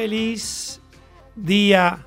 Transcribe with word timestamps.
Feliz 0.00 0.80
día 1.36 2.06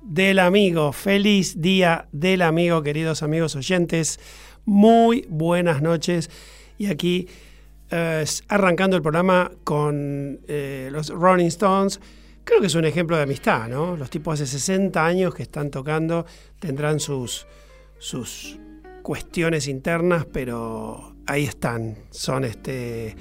del 0.00 0.38
amigo, 0.38 0.92
feliz 0.92 1.60
día 1.60 2.06
del 2.12 2.40
amigo, 2.40 2.84
queridos 2.84 3.24
amigos 3.24 3.56
oyentes. 3.56 4.20
Muy 4.64 5.26
buenas 5.28 5.82
noches. 5.82 6.30
Y 6.78 6.86
aquí 6.86 7.26
eh, 7.90 8.24
arrancando 8.46 8.96
el 8.96 9.02
programa 9.02 9.50
con 9.64 10.38
eh, 10.46 10.88
los 10.92 11.08
Rolling 11.08 11.46
Stones. 11.46 12.00
Creo 12.44 12.60
que 12.60 12.68
es 12.68 12.76
un 12.76 12.84
ejemplo 12.84 13.16
de 13.16 13.24
amistad, 13.24 13.66
¿no? 13.66 13.96
Los 13.96 14.08
tipos 14.08 14.34
hace 14.34 14.46
60 14.46 15.04
años 15.04 15.34
que 15.34 15.42
están 15.42 15.72
tocando, 15.72 16.24
tendrán 16.60 17.00
sus, 17.00 17.48
sus 17.98 18.56
cuestiones 19.02 19.66
internas, 19.66 20.26
pero 20.32 21.16
ahí 21.26 21.42
están. 21.42 21.96
Son 22.10 22.44
este. 22.44 23.16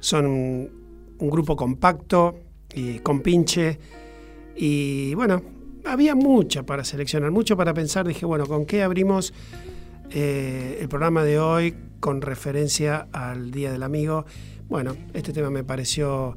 Son 0.00 0.26
un 0.26 1.30
grupo 1.30 1.54
compacto, 1.54 2.51
y 2.74 2.98
con 3.00 3.20
pinche. 3.20 3.78
Y 4.56 5.14
bueno, 5.14 5.42
había 5.84 6.14
mucha 6.14 6.64
para 6.64 6.84
seleccionar, 6.84 7.30
mucho 7.30 7.56
para 7.56 7.74
pensar. 7.74 8.06
Dije, 8.06 8.26
bueno, 8.26 8.46
¿con 8.46 8.66
qué 8.66 8.82
abrimos 8.82 9.32
eh, 10.10 10.78
el 10.80 10.88
programa 10.88 11.24
de 11.24 11.38
hoy 11.38 11.74
con 12.00 12.20
referencia 12.20 13.08
al 13.12 13.50
Día 13.50 13.72
del 13.72 13.82
Amigo? 13.82 14.24
Bueno, 14.68 14.96
este 15.12 15.32
tema 15.32 15.50
me 15.50 15.64
pareció 15.64 16.36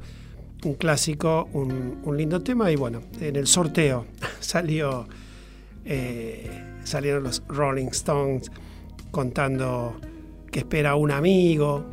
un 0.64 0.74
clásico, 0.74 1.48
un, 1.52 2.16
lindo 2.16 2.42
tema 2.42 2.70
y 2.70 2.76
bueno, 2.76 3.02
en 3.20 3.36
el 3.36 3.46
sorteo 3.46 4.06
salió, 4.40 5.06
eh, 5.84 6.78
salieron 6.84 7.24
los 7.24 7.42
Rolling 7.46 7.88
Stones 7.88 8.50
contando 9.10 10.00
que 10.50 10.60
espera 10.60 10.96
un 10.96 11.10
amigo 11.10 11.84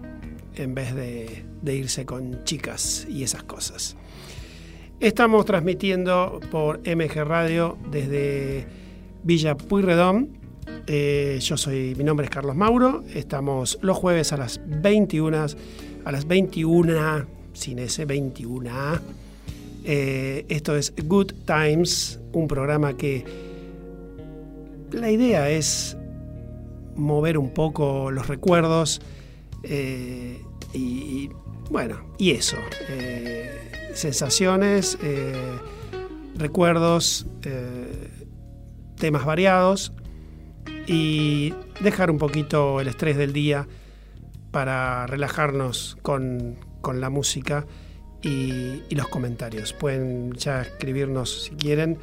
en 0.56 0.74
vez 0.74 0.94
de 0.96 1.76
irse 1.76 2.06
con 2.06 2.44
chicas 2.44 3.06
y 3.10 3.24
esas 3.24 3.44
cosas. 3.44 3.96
Estamos 5.04 5.44
transmitiendo 5.44 6.40
por 6.50 6.80
MG 6.80 7.26
Radio 7.26 7.78
desde 7.92 8.66
Villa 9.22 9.58
Puyredón. 9.58 10.30
Eh, 10.88 11.40
yo 11.42 11.58
soy, 11.58 11.94
mi 11.98 12.06
nombre 12.06 12.24
es 12.24 12.30
Carlos 12.30 12.56
Mauro. 12.56 13.04
Estamos 13.14 13.78
los 13.82 13.98
jueves 13.98 14.32
a 14.32 14.38
las 14.38 14.62
21, 14.66 15.46
a 16.06 16.12
las 16.14 16.26
21, 16.26 17.26
sin 17.52 17.80
ese 17.80 18.06
21. 18.06 18.72
Eh, 19.84 20.46
esto 20.48 20.78
es 20.78 20.94
Good 20.96 21.34
Times, 21.46 22.22
un 22.32 22.48
programa 22.48 22.96
que 22.96 23.26
la 24.94 25.12
idea 25.12 25.50
es 25.50 25.98
mover 26.96 27.38
un 27.38 27.50
poco 27.50 28.10
los 28.10 28.30
recuerdos 28.30 29.02
eh, 29.64 30.42
y, 30.74 31.30
bueno, 31.70 32.06
y 32.18 32.32
eso 32.32 32.56
sensaciones, 33.94 34.98
eh, 35.02 35.34
recuerdos, 36.36 37.26
eh, 37.44 38.10
temas 38.98 39.26
variados 39.26 39.94
y 40.88 41.54
dejar 41.82 42.12
un 42.12 42.18
poquito 42.18 42.80
el 42.80 42.88
estrés 42.88 43.18
del 43.18 43.34
día 43.34 43.68
para 44.52 45.08
relajarnos 45.08 45.98
con, 46.02 46.58
la 46.94 47.10
música 47.10 47.66
y, 48.22 48.82
los 48.94 49.08
comentarios. 49.08 49.74
Pueden 49.74 50.34
ya 50.34 50.62
escribirnos 50.62 51.44
si 51.44 51.52
quieren, 51.52 51.98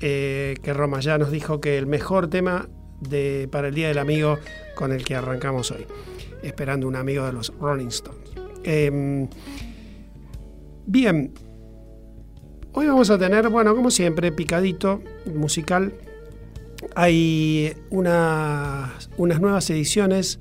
eh, 0.00 0.56
que 0.62 0.72
Roma 0.72 1.00
ya 1.00 1.18
nos 1.18 1.30
dijo 1.30 1.60
que 1.60 1.78
el 1.78 1.86
mejor 1.86 2.28
tema 2.28 2.68
de, 3.00 3.48
para 3.50 3.68
el 3.68 3.74
Día 3.74 3.88
del 3.88 3.98
Amigo 3.98 4.38
con 4.74 4.92
el 4.92 5.04
que 5.04 5.14
arrancamos 5.14 5.70
hoy, 5.70 5.86
esperando 6.42 6.86
un 6.86 6.96
amigo 6.96 7.24
de 7.26 7.32
los 7.32 7.52
Rolling 7.58 7.88
Stones. 7.88 8.30
Bien, 10.86 11.32
hoy 12.72 12.86
vamos 12.86 13.10
a 13.10 13.18
tener, 13.18 13.48
bueno, 13.48 13.76
como 13.76 13.90
siempre, 13.90 14.32
picadito 14.32 15.02
musical. 15.26 15.94
Hay 16.94 17.74
unas 17.90 19.08
nuevas 19.18 19.68
ediciones, 19.70 20.40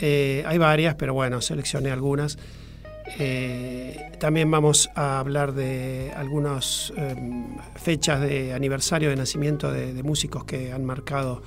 eh, 0.00 0.42
hay 0.46 0.58
varias, 0.58 0.96
pero 0.96 1.14
bueno, 1.14 1.40
seleccioné 1.40 1.90
algunas. 1.90 2.38
Eh, 3.18 4.10
también 4.18 4.50
vamos 4.50 4.90
a 4.94 5.20
hablar 5.20 5.54
de 5.54 6.12
algunas 6.16 6.92
em, 6.96 7.56
fechas 7.76 8.20
de 8.20 8.52
aniversario 8.52 9.10
de 9.10 9.16
nacimiento 9.16 9.70
de, 9.70 10.02
músicos 10.02 10.44
que 10.44 10.72
han 10.72 10.84
marcado 10.84 11.42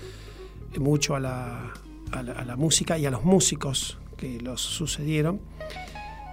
mucho 0.77 1.15
a 1.15 1.19
la, 1.19 1.73
a 2.11 2.45
la 2.45 2.55
música 2.55 2.97
y 2.97 3.05
a 3.05 3.11
los 3.11 3.23
músicos 3.23 3.99
que 4.17 4.39
los 4.39 4.61
sucedieron. 4.61 5.41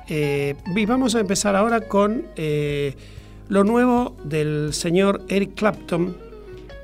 Eh, 0.08 0.56
vamos 0.86 1.14
a 1.14 1.20
empezar 1.20 1.54
ahora 1.54 1.82
con 1.82 2.26
eh, 2.36 2.94
lo 3.48 3.64
nuevo 3.64 4.16
del 4.24 4.72
señor 4.72 5.24
Eric 5.28 5.54
Clapton, 5.54 6.16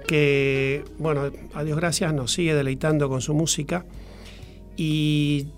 que, 0.07 0.85
bueno, 0.99 1.31
a 1.55 1.65
Dios 1.65 1.77
gracias, 1.77 2.15
nos 2.15 2.33
sigue 2.33 2.55
deleitando 2.55 3.09
con 3.09 3.21
su 3.21 3.35
música. 3.35 3.85
Y 4.77 5.49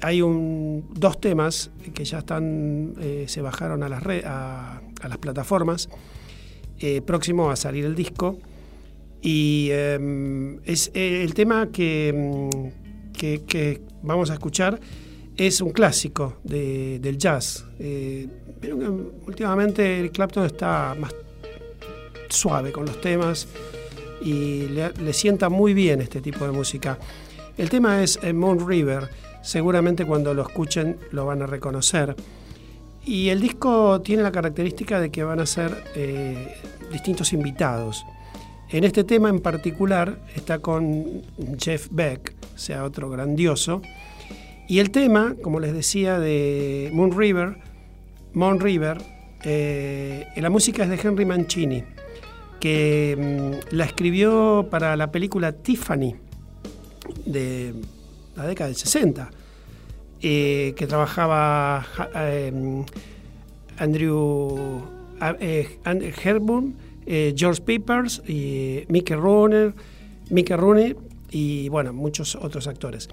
hay 0.00 0.20
dos 0.20 1.20
temas 1.20 1.70
que 1.92 2.04
ya 2.04 2.18
están, 2.18 2.94
eh, 3.00 3.24
se 3.26 3.42
bajaron 3.42 3.82
a 3.82 3.88
las, 3.88 4.02
a, 4.24 4.80
las 5.08 5.18
plataformas, 5.18 5.88
próximo 7.04 7.50
a 7.50 7.56
salir 7.56 7.84
el 7.84 7.94
disco. 7.94 8.38
Y 9.20 9.70
em, 9.72 10.60
es 10.64 10.92
el 10.94 11.34
tema 11.34 11.70
que, 11.72 12.70
que 13.12 13.80
vamos 14.02 14.30
a 14.30 14.34
escuchar 14.34 14.78
es 15.38 15.60
un 15.60 15.70
clásico 15.70 16.38
del 16.42 17.16
jazz. 17.16 17.64
Eh, 17.78 18.26
últimamente 19.26 20.00
Eric 20.00 20.12
Clapton 20.12 20.44
está 20.44 20.96
más 20.98 21.14
suave 22.28 22.72
con 22.72 22.84
los 22.84 23.00
temas 23.00 23.46
y 24.20 24.66
le, 24.66 25.12
sienta 25.12 25.48
muy 25.48 25.74
bien 25.74 26.00
este 26.00 26.20
tipo 26.20 26.44
de 26.44 26.50
música. 26.50 26.98
El 27.56 27.70
tema 27.70 28.02
es 28.02 28.18
eh, 28.22 28.32
Moon 28.32 28.68
River, 28.68 29.08
seguramente 29.42 30.04
cuando 30.04 30.34
lo 30.34 30.42
escuchen 30.42 30.98
lo 31.12 31.24
van 31.24 31.42
a 31.42 31.46
reconocer. 31.46 32.16
Y 33.04 33.28
el 33.28 33.40
disco 33.40 34.00
tiene 34.02 34.24
la 34.24 34.32
característica 34.32 35.00
de 35.00 35.10
que 35.10 35.22
van 35.22 35.38
a 35.40 35.46
ser 35.46 35.84
eh, 35.94 36.56
distintos 36.90 37.32
invitados. 37.32 38.04
En 38.70 38.84
este 38.84 39.04
tema 39.04 39.28
en 39.30 39.38
particular 39.38 40.18
está 40.34 40.58
con 40.58 41.22
Jeff 41.58 41.88
Beck, 41.90 42.34
sea 42.56 42.84
otro 42.84 43.08
grandioso, 43.08 43.80
y 44.68 44.80
el 44.80 44.90
tema, 44.90 45.34
como 45.42 45.60
les 45.60 45.72
decía, 45.72 46.18
de 46.18 46.90
Moon 46.92 47.16
River, 47.16 47.56
Moon 48.34 48.60
River, 48.60 48.98
eh, 49.42 50.26
la 50.36 50.50
música 50.50 50.84
es 50.84 50.90
de 50.90 51.00
Henry 51.02 51.24
Mancini, 51.24 51.84
que 52.60 53.16
mm, 53.18 53.74
la 53.74 53.86
escribió 53.86 54.68
para 54.70 54.94
la 54.96 55.10
película 55.10 55.52
Tiffany 55.52 56.16
de 57.24 57.74
la 58.36 58.46
década 58.46 58.68
del 58.68 58.76
60, 58.76 59.30
eh, 60.20 60.74
que 60.76 60.86
trabajaba 60.86 61.86
eh, 62.14 62.84
Andrew 63.78 64.82
Herburn, 66.22 66.76
George 67.06 67.62
Peppers, 67.62 68.22
y 68.28 68.84
Mickey 68.88 69.16
Rooney, 69.16 69.72
Mickey 70.28 70.56
Rooney 70.56 70.94
y 71.30 71.70
bueno, 71.70 71.94
muchos 71.94 72.36
otros 72.36 72.66
actores. 72.66 73.08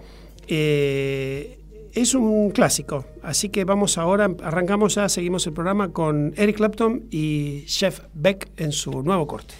Eh, 0.48 1.60
es 1.94 2.14
un 2.14 2.52
clásico, 2.52 3.06
así 3.24 3.50
que 3.50 3.64
vamos 3.64 3.98
ahora, 3.98 4.30
arrancamos 4.44 4.96
ya, 4.96 5.08
seguimos 5.08 5.48
el 5.48 5.54
programa 5.54 5.94
con 5.94 6.34
Eric 6.36 6.58
Clapton 6.58 7.06
y 7.10 7.64
Jeff 7.68 8.02
Beck 8.14 8.50
en 8.58 8.74
su 8.74 9.02
nuevo 9.02 9.28
corte. 9.28 9.56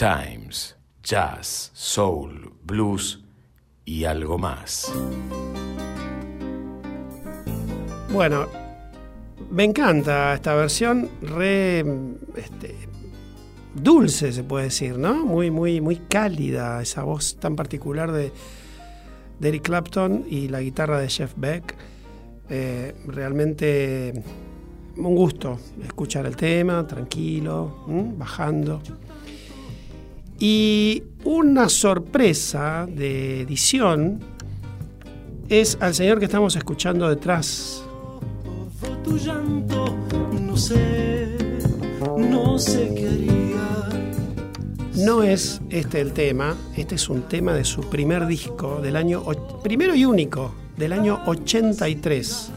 Times, 0.00 0.78
Jazz, 1.02 1.72
Soul, 1.74 2.54
Blues 2.64 3.22
y 3.84 4.04
algo 4.04 4.38
más. 4.38 4.90
Bueno, 8.10 8.46
me 9.50 9.64
encanta 9.64 10.32
esta 10.32 10.54
versión, 10.54 11.10
re 11.20 11.80
este, 12.34 12.74
dulce 13.74 14.32
se 14.32 14.42
puede 14.42 14.64
decir, 14.64 14.96
¿no? 14.96 15.26
Muy, 15.26 15.50
muy, 15.50 15.82
muy 15.82 15.96
cálida, 15.96 16.80
esa 16.80 17.02
voz 17.02 17.36
tan 17.36 17.54
particular 17.54 18.10
de, 18.10 18.32
de 19.38 19.48
Eric 19.50 19.64
Clapton 19.64 20.24
y 20.30 20.48
la 20.48 20.62
guitarra 20.62 20.98
de 20.98 21.10
Jeff 21.10 21.34
Beck. 21.36 21.76
Eh, 22.48 22.94
realmente 23.06 24.14
un 24.96 25.14
gusto 25.14 25.58
escuchar 25.84 26.24
el 26.24 26.36
tema, 26.36 26.86
tranquilo, 26.86 27.84
¿m? 27.86 28.14
bajando. 28.16 28.80
Y 30.42 31.02
una 31.24 31.68
sorpresa 31.68 32.88
de 32.90 33.42
edición 33.42 34.20
es 35.50 35.76
al 35.82 35.94
señor 35.94 36.18
que 36.18 36.24
estamos 36.24 36.56
escuchando 36.56 37.10
detrás 37.10 37.84
Por 38.80 39.02
tu 39.02 39.18
llanto, 39.18 39.94
no 40.40 40.56
sé, 40.56 41.36
no 42.16 42.58
sé 42.58 42.90
qué 42.96 43.06
haría. 43.06 43.88
No 45.04 45.22
es 45.22 45.60
este 45.68 46.00
el 46.00 46.14
tema, 46.14 46.56
este 46.74 46.94
es 46.94 47.10
un 47.10 47.28
tema 47.28 47.52
de 47.52 47.64
su 47.64 47.82
primer 47.90 48.26
disco 48.26 48.80
del 48.80 48.96
año, 48.96 49.22
primero 49.62 49.94
y 49.94 50.06
único, 50.06 50.54
del 50.78 50.94
año 50.94 51.20
83. 51.26 52.50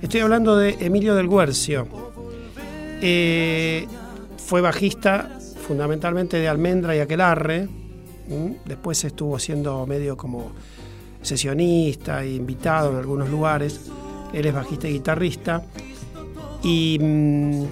Estoy 0.00 0.20
hablando 0.20 0.56
de 0.56 0.76
Emilio 0.78 1.16
del 1.16 1.28
Guercio. 1.28 1.88
Eh, 3.00 3.88
fue 4.36 4.60
bajista 4.60 5.40
fundamentalmente 5.64 6.36
de 6.36 6.48
Almendra 6.48 6.94
y 6.94 7.00
Aquelarre. 7.00 7.68
Después 8.64 9.02
estuvo 9.04 9.38
siendo 9.38 9.86
medio 9.86 10.16
como 10.16 10.52
sesionista 11.22 12.22
e 12.22 12.34
invitado 12.34 12.92
en 12.92 12.98
algunos 12.98 13.28
lugares. 13.30 13.90
Él 14.32 14.46
es 14.46 14.54
bajista 14.54 14.88
y 14.88 14.92
guitarrista. 14.92 15.64
Y 16.62 16.98
mm, 17.00 17.64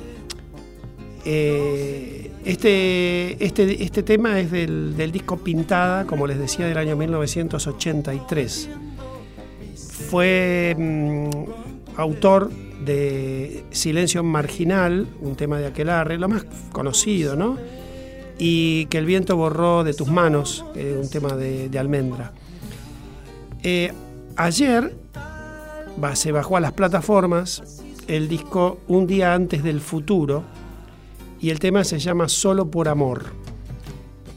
eh, 1.25 2.31
este, 2.45 3.45
este, 3.45 3.83
este 3.83 4.03
tema 4.03 4.41
es 4.41 4.51
del, 4.51 4.97
del 4.97 5.13
disco 5.13 5.37
Pintada, 5.37 6.07
como 6.07 6.27
les 6.27 6.39
decía, 6.39 6.67
del 6.67 6.79
año 6.79 6.97
1983. 6.97 8.69
Fue 10.11 10.75
mm, 10.77 12.01
autor 12.01 12.51
de 12.85 13.65
Silencio 13.71 14.23
Marginal, 14.23 15.07
un 15.21 15.37
tema 15.37 15.59
de 15.59 15.67
Aquelarre, 15.67 16.19
lo 16.19 16.29
más 16.29 16.45
conocido, 16.73 17.37
¿no? 17.37 17.57
Y 18.45 18.87
Que 18.87 18.99
el 18.99 19.07
viento 19.07 19.37
borró 19.37 19.85
de 19.85 19.95
tus 19.95 20.09
manos, 20.09 20.65
un 20.75 21.09
tema 21.09 21.37
de, 21.37 21.71
Almendra. 21.79 22.33
Eh, 23.63 23.93
ayer 24.35 24.97
va- 26.03 26.17
se 26.17 26.33
bajó 26.33 26.57
a 26.57 26.61
las 26.61 26.73
plataformas 26.73 27.85
el 28.09 28.27
disco 28.27 28.81
Un 28.89 29.07
día 29.07 29.33
antes 29.35 29.63
del 29.63 29.81
futuro 29.81 30.43
y 31.41 31.51
el 31.51 31.61
tema 31.61 31.85
se 31.85 32.01
llama 32.01 32.29
Solo 32.29 32.69
por 32.69 32.89
Amor. 32.89 33.27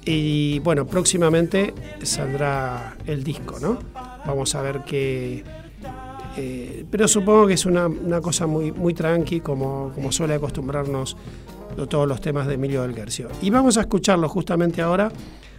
Y 0.05 0.59
bueno, 0.59 0.85
próximamente 0.85 1.73
saldrá 2.03 2.95
el 3.07 3.23
disco, 3.23 3.59
¿no? 3.59 3.79
Vamos 4.27 4.53
a 4.53 4.61
ver 4.61 4.81
qué... 4.85 5.43
eh, 6.37 6.85
pero 6.91 7.07
supongo 7.07 7.47
que 7.47 7.53
es 7.55 7.65
una, 7.65 7.87
una 7.87 8.21
cosa 8.21 8.45
muy, 8.45 8.71
muy 8.71 8.93
tranqui, 8.93 9.39
como, 9.39 9.91
como 9.95 10.11
suele 10.11 10.35
acostumbrarnos 10.35 11.17
todos 11.75 12.07
los 12.07 12.21
temas 12.21 12.47
de 12.47 12.55
Emilio 12.55 12.81
del 12.81 12.95
Guercio. 12.95 13.27
Y 13.41 13.49
vamos 13.49 13.77
a 13.77 13.81
escucharlo 13.81 14.29
justamente 14.29 14.81
ahora, 14.81 15.11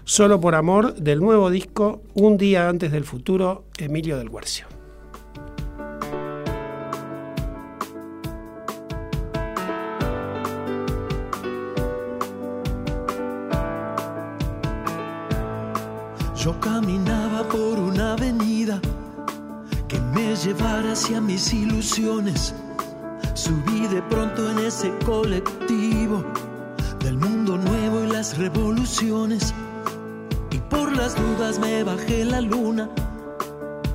Solo 0.08 0.40
por 0.40 0.54
Amor, 0.54 0.94
del 0.94 1.18
nuevo 1.18 1.50
disco 1.50 2.00
Un 2.14 2.36
día 2.36 2.68
antes 2.68 2.92
del 2.92 3.02
futuro, 3.04 3.64
Emilio 3.76 4.16
del 4.16 4.30
Guercio. 4.30 4.66
Yo 16.36 16.60
caminaba 16.60 17.42
por 17.48 17.76
una 17.76 18.12
avenida 18.12 18.80
que 19.88 19.98
me 20.14 20.36
llevara 20.36 20.92
hacia 20.92 21.20
mis 21.20 21.52
ilusiones. 21.52 22.54
Subí 23.34 23.88
de 23.88 24.00
pronto 24.02 24.48
en 24.52 24.58
ese 24.60 24.96
colectivo 25.04 25.85
del 27.00 27.16
mundo 27.16 27.56
nuevo 27.56 28.04
y 28.04 28.12
las 28.12 28.38
revoluciones. 28.38 29.52
Y 30.52 30.58
por 30.58 30.94
las 30.96 31.16
dudas 31.16 31.58
me 31.58 31.82
bajé 31.82 32.24
la 32.24 32.40
luna 32.40 32.88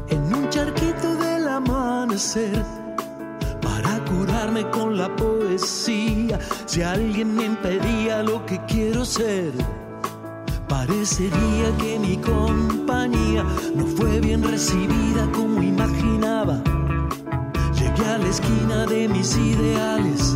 en 0.09 0.21
un 0.35 0.49
charquito 0.49 1.15
del 1.15 1.47
amanecer 1.47 2.63
para 3.61 4.03
curarme 4.05 4.69
con 4.71 4.97
la 4.97 5.15
poesía. 5.15 6.37
Si 6.65 6.81
alguien 6.81 7.33
me 7.33 7.45
impedía 7.45 8.23
lo 8.23 8.45
que 8.45 8.59
quiero 8.65 9.05
ser, 9.05 9.53
parecería 10.67 11.77
que 11.79 11.97
mi 11.97 12.17
compañía 12.17 13.45
no 13.73 13.85
fue 13.85 14.19
bien 14.19 14.43
recibida 14.43 15.31
como 15.33 15.63
imaginaba. 15.63 16.61
Llegué 17.73 18.05
a 18.05 18.17
la 18.17 18.27
esquina 18.27 18.85
de 18.85 19.07
mis 19.07 19.37
ideales 19.37 20.35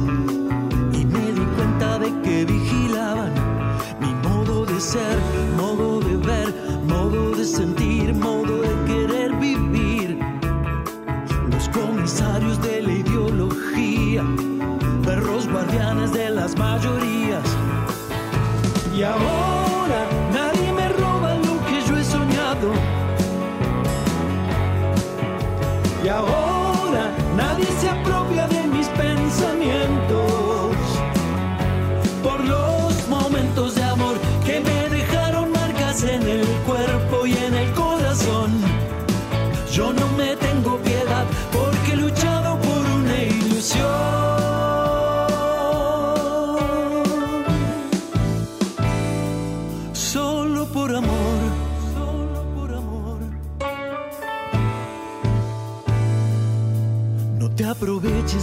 ser, 4.95 5.35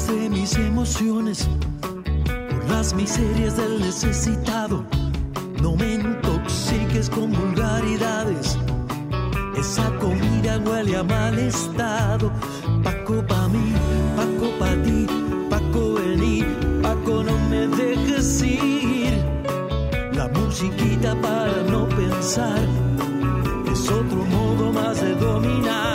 de 0.06 0.30
mis 0.30 0.56
emociones 0.56 1.48
por 1.80 2.70
las 2.70 2.94
miserias 2.94 3.56
del 3.56 3.80
necesitado. 3.80 4.84
No 5.60 5.76
me 5.76 5.94
intoxiques 5.94 7.08
con 7.10 7.32
vulgaridades. 7.32 8.58
Esa 9.56 9.90
comida 9.98 10.58
huele 10.64 10.96
a 10.96 11.02
mal 11.02 11.38
estado. 11.38 12.32
Paco 12.82 13.24
pa' 13.26 13.48
mí, 13.48 13.72
Paco 14.16 14.50
pa' 14.58 14.76
ti, 14.82 15.06
Paco 15.50 15.94
vení, 15.94 16.44
Paco 16.82 17.22
no 17.22 17.38
me 17.50 17.66
dejes 17.68 18.42
ir. 18.42 19.12
La 20.14 20.28
musiquita 20.28 21.14
para 21.20 21.62
no 21.70 21.88
pensar 21.88 22.60
es 23.70 23.88
otro 23.90 24.24
modo 24.24 24.72
más 24.72 25.00
de 25.00 25.14
dominar. 25.14 25.91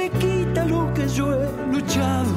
Me 0.00 0.08
quita 0.18 0.64
lo 0.64 0.92
que 0.94 1.06
yo 1.08 1.34
he 1.34 1.46
luchado. 1.70 2.30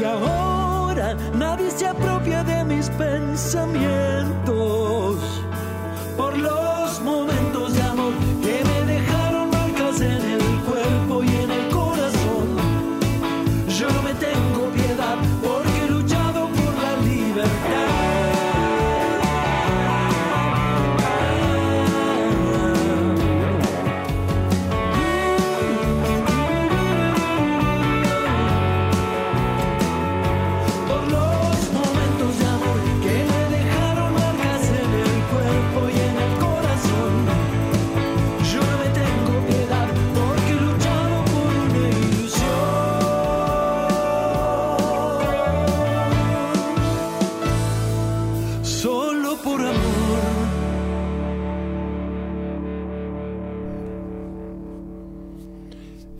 Y 0.00 0.04
ahora 0.04 1.14
nadie 1.34 1.70
se 1.70 1.86
apropia 1.86 2.42
de 2.42 2.64
mis 2.64 2.90
pensamientos. 2.90 5.31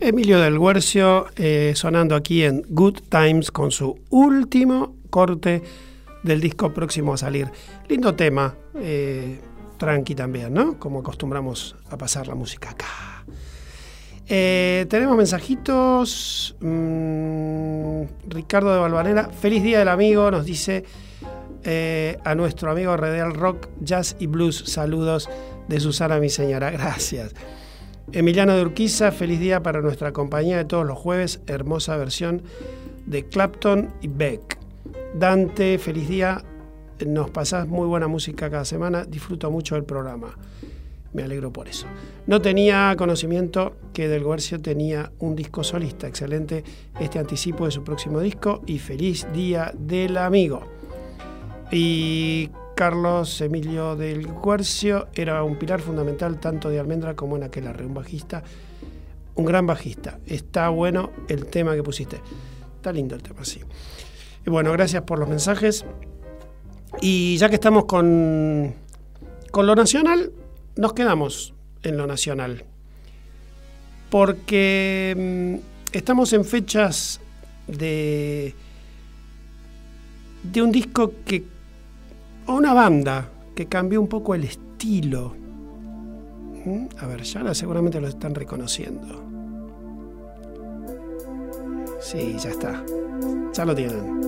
Emilio 0.03 0.41
del 0.41 0.59
Guercio 0.59 1.27
eh, 1.37 1.71
sonando 1.75 2.15
aquí 2.15 2.43
en 2.43 2.65
Good 2.67 3.03
Times 3.07 3.51
con 3.51 3.71
su 3.71 3.97
último 4.09 4.97
corte 5.09 5.63
del 6.23 6.41
disco 6.41 6.73
próximo 6.73 7.13
a 7.13 7.17
salir. 7.17 7.49
Lindo 7.87 8.13
tema, 8.13 8.53
eh, 8.75 9.39
tranqui 9.77 10.13
también, 10.13 10.53
¿no? 10.53 10.77
Como 10.77 10.99
acostumbramos 10.99 11.77
a 11.89 11.97
pasar 11.97 12.27
la 12.27 12.35
música 12.35 12.71
acá. 12.71 13.23
Eh, 14.27 14.85
tenemos 14.89 15.15
mensajitos. 15.15 16.57
Mm, 16.59 18.03
Ricardo 18.27 18.73
de 18.73 18.79
Valvanera, 18.81 19.29
feliz 19.29 19.63
día 19.63 19.79
del 19.79 19.87
amigo, 19.87 20.29
nos 20.31 20.45
dice 20.45 20.83
a 22.25 22.35
nuestro 22.35 22.69
amigo 22.69 22.97
Redial 22.97 23.33
Rock, 23.33 23.69
Jazz 23.79 24.17
y 24.19 24.27
Blues. 24.27 24.63
Saludos 24.65 25.29
de 25.69 25.79
Susana, 25.79 26.19
mi 26.19 26.27
señora. 26.27 26.71
Gracias. 26.71 27.33
Emiliano 28.11 28.55
de 28.55 28.61
Urquiza, 28.61 29.11
feliz 29.11 29.39
día 29.39 29.63
para 29.63 29.81
nuestra 29.81 30.11
compañía 30.11 30.57
de 30.57 30.65
todos 30.65 30.85
los 30.85 30.97
jueves. 30.97 31.41
Hermosa 31.47 31.95
versión 31.97 32.43
de 33.05 33.25
Clapton 33.27 33.93
y 34.01 34.07
Beck. 34.07 34.59
Dante, 35.15 35.77
feliz 35.77 36.09
día. 36.09 36.43
Nos 37.05 37.31
pasás 37.31 37.67
muy 37.67 37.87
buena 37.87 38.07
música 38.07 38.49
cada 38.49 38.65
semana. 38.65 39.05
Disfruto 39.05 39.49
mucho 39.49 39.75
del 39.75 39.85
programa. 39.85 40.37
Me 41.13 41.23
alegro 41.23 41.51
por 41.53 41.67
eso. 41.67 41.87
No 42.27 42.41
tenía 42.41 42.93
conocimiento 42.97 43.75
que 43.93 44.07
Del 44.07 44.23
Guercio 44.23 44.59
tenía 44.61 45.11
un 45.19 45.35
disco 45.35 45.63
solista. 45.63 46.07
Excelente 46.07 46.63
este 46.99 47.19
anticipo 47.19 47.65
de 47.65 47.71
su 47.71 47.83
próximo 47.83 48.19
disco 48.19 48.61
y 48.65 48.79
feliz 48.79 49.27
día 49.33 49.71
del 49.77 50.17
amigo. 50.17 50.63
Y 51.71 52.49
Carlos 52.75 53.39
Emilio 53.41 53.95
del 53.95 54.27
Guercio 54.43 55.07
era 55.13 55.43
un 55.43 55.57
pilar 55.57 55.81
fundamental 55.81 56.39
tanto 56.39 56.69
de 56.69 56.79
Almendra 56.79 57.15
como 57.15 57.35
en 57.37 57.43
aquel 57.43 57.67
arre, 57.67 57.85
un 57.85 57.93
bajista, 57.93 58.43
un 59.35 59.45
gran 59.45 59.67
bajista. 59.67 60.19
Está 60.25 60.69
bueno 60.69 61.11
el 61.27 61.45
tema 61.45 61.75
que 61.75 61.83
pusiste. 61.83 62.19
Está 62.75 62.91
lindo 62.91 63.15
el 63.15 63.21
tema, 63.21 63.45
sí. 63.45 63.61
Y 64.45 64.49
bueno, 64.49 64.71
gracias 64.71 65.03
por 65.03 65.19
los 65.19 65.29
mensajes. 65.29 65.85
Y 67.01 67.37
ya 67.37 67.49
que 67.49 67.55
estamos 67.55 67.85
con, 67.85 68.73
con 69.51 69.67
lo 69.67 69.75
nacional, 69.75 70.31
nos 70.75 70.93
quedamos 70.93 71.53
en 71.83 71.97
lo 71.97 72.07
nacional. 72.07 72.65
Porque 74.09 75.59
mm, 75.61 75.95
estamos 75.95 76.33
en 76.33 76.43
fechas 76.43 77.19
de, 77.67 78.53
de 80.43 80.61
un 80.61 80.71
disco 80.71 81.13
que, 81.25 81.52
o 82.45 82.53
una 82.53 82.73
banda 82.73 83.29
que 83.55 83.67
cambió 83.67 84.01
un 84.01 84.07
poco 84.07 84.35
el 84.35 84.43
estilo. 84.43 85.35
¿Mm? 86.65 86.87
A 86.99 87.07
ver, 87.07 87.23
ya 87.23 87.53
seguramente 87.53 87.99
lo 87.99 88.07
están 88.07 88.33
reconociendo. 88.35 89.33
Sí, 91.99 92.35
ya 92.37 92.49
está. 92.49 92.83
Ya 93.53 93.65
lo 93.65 93.75
tienen. 93.75 94.23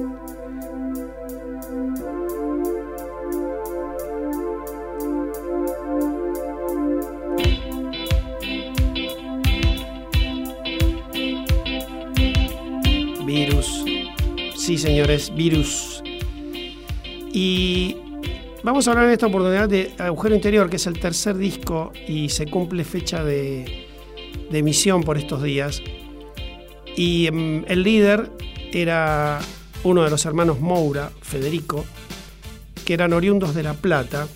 Virus. 13.25 13.83
Sí, 14.55 14.77
señores, 14.77 15.33
virus. 15.35 16.01
Y 17.33 17.97
vamos 18.65 18.87
a 18.87 18.91
hablar 18.91 19.05
en 19.05 19.11
esta 19.11 19.27
oportunidad 19.27 19.69
de 19.69 19.93
Agujero 19.99 20.33
Interior, 20.33 20.69
que 20.71 20.77
es 20.77 20.87
el 20.87 20.99
tercer 20.99 21.37
disco 21.37 21.93
y 22.07 22.29
se 22.29 22.47
cumple 22.47 22.83
fecha 22.83 23.23
de, 23.23 23.87
emisión 24.51 25.03
por 25.03 25.17
estos 25.19 25.43
días. 25.43 25.83
Y 26.97 27.27
em, 27.27 27.63
el 27.67 27.83
líder 27.83 28.31
era 28.73 29.39
uno 29.83 30.03
de 30.03 30.09
los 30.09 30.25
hermanos 30.25 30.59
Moura, 30.59 31.11
Federico, 31.21 31.85
que 32.83 32.95
eran 32.95 33.13
oriundos 33.13 33.53
de 33.53 33.61
La 33.61 33.75
Plata. 33.75 34.27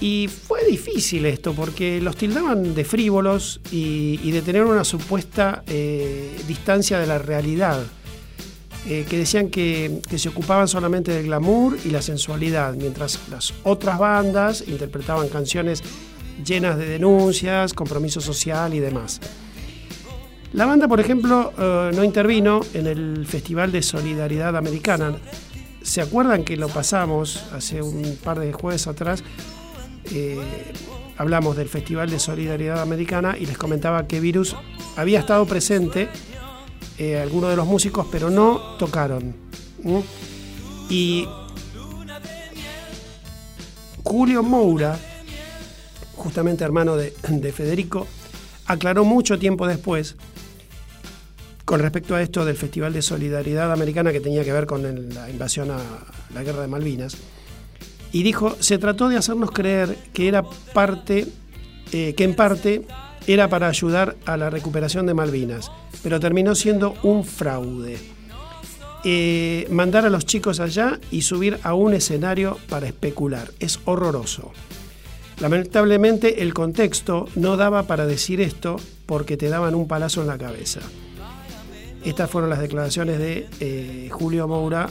Y 0.00 0.28
fue 0.28 0.64
difícil 0.64 1.26
esto 1.26 1.52
porque 1.52 2.00
los 2.00 2.16
tildaban 2.16 2.74
de 2.74 2.84
frívolos 2.84 3.60
y, 3.70 4.30
de 4.30 4.40
tener 4.40 4.64
una 4.64 4.84
supuesta 4.84 5.62
eh, 5.66 6.34
distancia 6.48 6.98
de 6.98 7.06
la 7.06 7.18
realidad. 7.18 7.84
Eh, 8.86 9.06
que 9.08 9.16
decían 9.16 9.48
que, 9.48 10.02
que, 10.08 10.18
se 10.18 10.28
ocupaban 10.28 10.68
solamente 10.68 11.10
del 11.10 11.24
glamour 11.24 11.78
y 11.86 11.90
la 11.90 12.02
sensualidad, 12.02 12.74
mientras 12.74 13.18
las 13.30 13.54
otras 13.62 13.98
bandas 13.98 14.62
interpretaban 14.66 15.28
canciones 15.28 15.82
llenas 16.44 16.76
de 16.76 16.86
denuncias, 16.86 17.72
compromiso 17.72 18.20
social 18.20 18.74
y 18.74 18.80
demás. 18.80 19.20
La 20.54 20.66
banda, 20.66 20.86
por 20.86 21.00
ejemplo, 21.00 21.52
eh, 21.58 21.90
no 21.94 22.04
intervino 22.04 22.60
en 22.74 22.86
el 22.86 23.26
Festival 23.26 23.72
de 23.72 23.82
Solidaridad 23.82 24.56
Americana. 24.56 25.16
¿Se 25.82 26.00
acuerdan 26.00 26.44
que 26.44 26.56
lo 26.56 26.68
pasamos 26.68 27.44
hace 27.52 27.82
un 27.82 28.16
par 28.22 28.38
de 28.38 28.52
jueves 28.52 28.86
atrás? 28.86 29.24
Eh, 30.12 30.38
hablamos 31.16 31.56
del 31.56 31.68
Festival 31.68 32.08
de 32.08 32.20
Solidaridad 32.20 32.80
Americana 32.80 33.36
y 33.36 33.46
les 33.46 33.58
comentaba 33.58 34.06
que 34.06 34.20
Virus 34.20 34.54
había 34.96 35.18
estado 35.18 35.44
presente, 35.44 36.08
eh, 36.98 37.18
algunos 37.18 37.50
de 37.50 37.56
los 37.56 37.66
músicos, 37.66 38.06
pero 38.10 38.30
no 38.30 38.76
tocaron. 38.78 39.34
Y 40.88 41.26
Julio 44.02 44.42
Moura, 44.42 44.98
justamente 46.14 46.64
hermano 46.64 46.96
de 46.96 47.52
Federico, 47.52 48.06
aclaró 48.66 49.04
mucho 49.04 49.38
tiempo 49.38 49.66
después 49.66 50.16
con 51.64 51.80
respecto 51.80 52.14
a 52.14 52.22
esto 52.22 52.44
del 52.44 52.56
Festival 52.56 52.92
de 52.92 53.02
Solidaridad 53.02 53.72
Americana 53.72 54.12
que 54.12 54.20
tenía 54.20 54.44
que 54.44 54.52
ver 54.52 54.66
con 54.66 54.82
la 55.14 55.30
invasión 55.30 55.70
a 55.70 55.78
la 56.34 56.42
guerra 56.42 56.62
de 56.62 56.68
Malvinas, 56.68 57.16
y 58.12 58.22
dijo, 58.22 58.56
se 58.60 58.78
trató 58.78 59.08
de 59.08 59.16
hacernos 59.16 59.50
creer 59.50 59.96
que 60.12 60.28
era 60.28 60.44
parte, 60.72 61.26
eh, 61.90 62.14
que 62.14 62.24
en 62.24 62.36
parte 62.36 62.86
era 63.26 63.48
para 63.48 63.68
ayudar 63.68 64.16
a 64.26 64.36
la 64.36 64.50
recuperación 64.50 65.06
de 65.06 65.14
Malvinas, 65.14 65.70
pero 66.02 66.20
terminó 66.20 66.54
siendo 66.54 66.94
un 67.02 67.24
fraude. 67.24 67.98
Eh, 69.04 69.66
mandar 69.70 70.06
a 70.06 70.10
los 70.10 70.24
chicos 70.24 70.60
allá 70.60 70.98
y 71.10 71.22
subir 71.22 71.58
a 71.62 71.74
un 71.74 71.92
escenario 71.92 72.58
para 72.68 72.86
especular. 72.86 73.50
Es 73.60 73.80
horroroso. 73.84 74.52
Lamentablemente 75.40 76.42
el 76.42 76.54
contexto 76.54 77.26
no 77.34 77.56
daba 77.56 77.82
para 77.84 78.06
decir 78.06 78.40
esto 78.40 78.76
porque 79.04 79.36
te 79.36 79.48
daban 79.48 79.74
un 79.74 79.88
palazo 79.88 80.22
en 80.22 80.28
la 80.28 80.38
cabeza. 80.38 80.80
Estas 82.04 82.30
fueron 82.30 82.50
las 82.50 82.60
declaraciones 82.60 83.18
de 83.18 83.48
eh, 83.60 84.08
Julio 84.10 84.46
Moura 84.46 84.88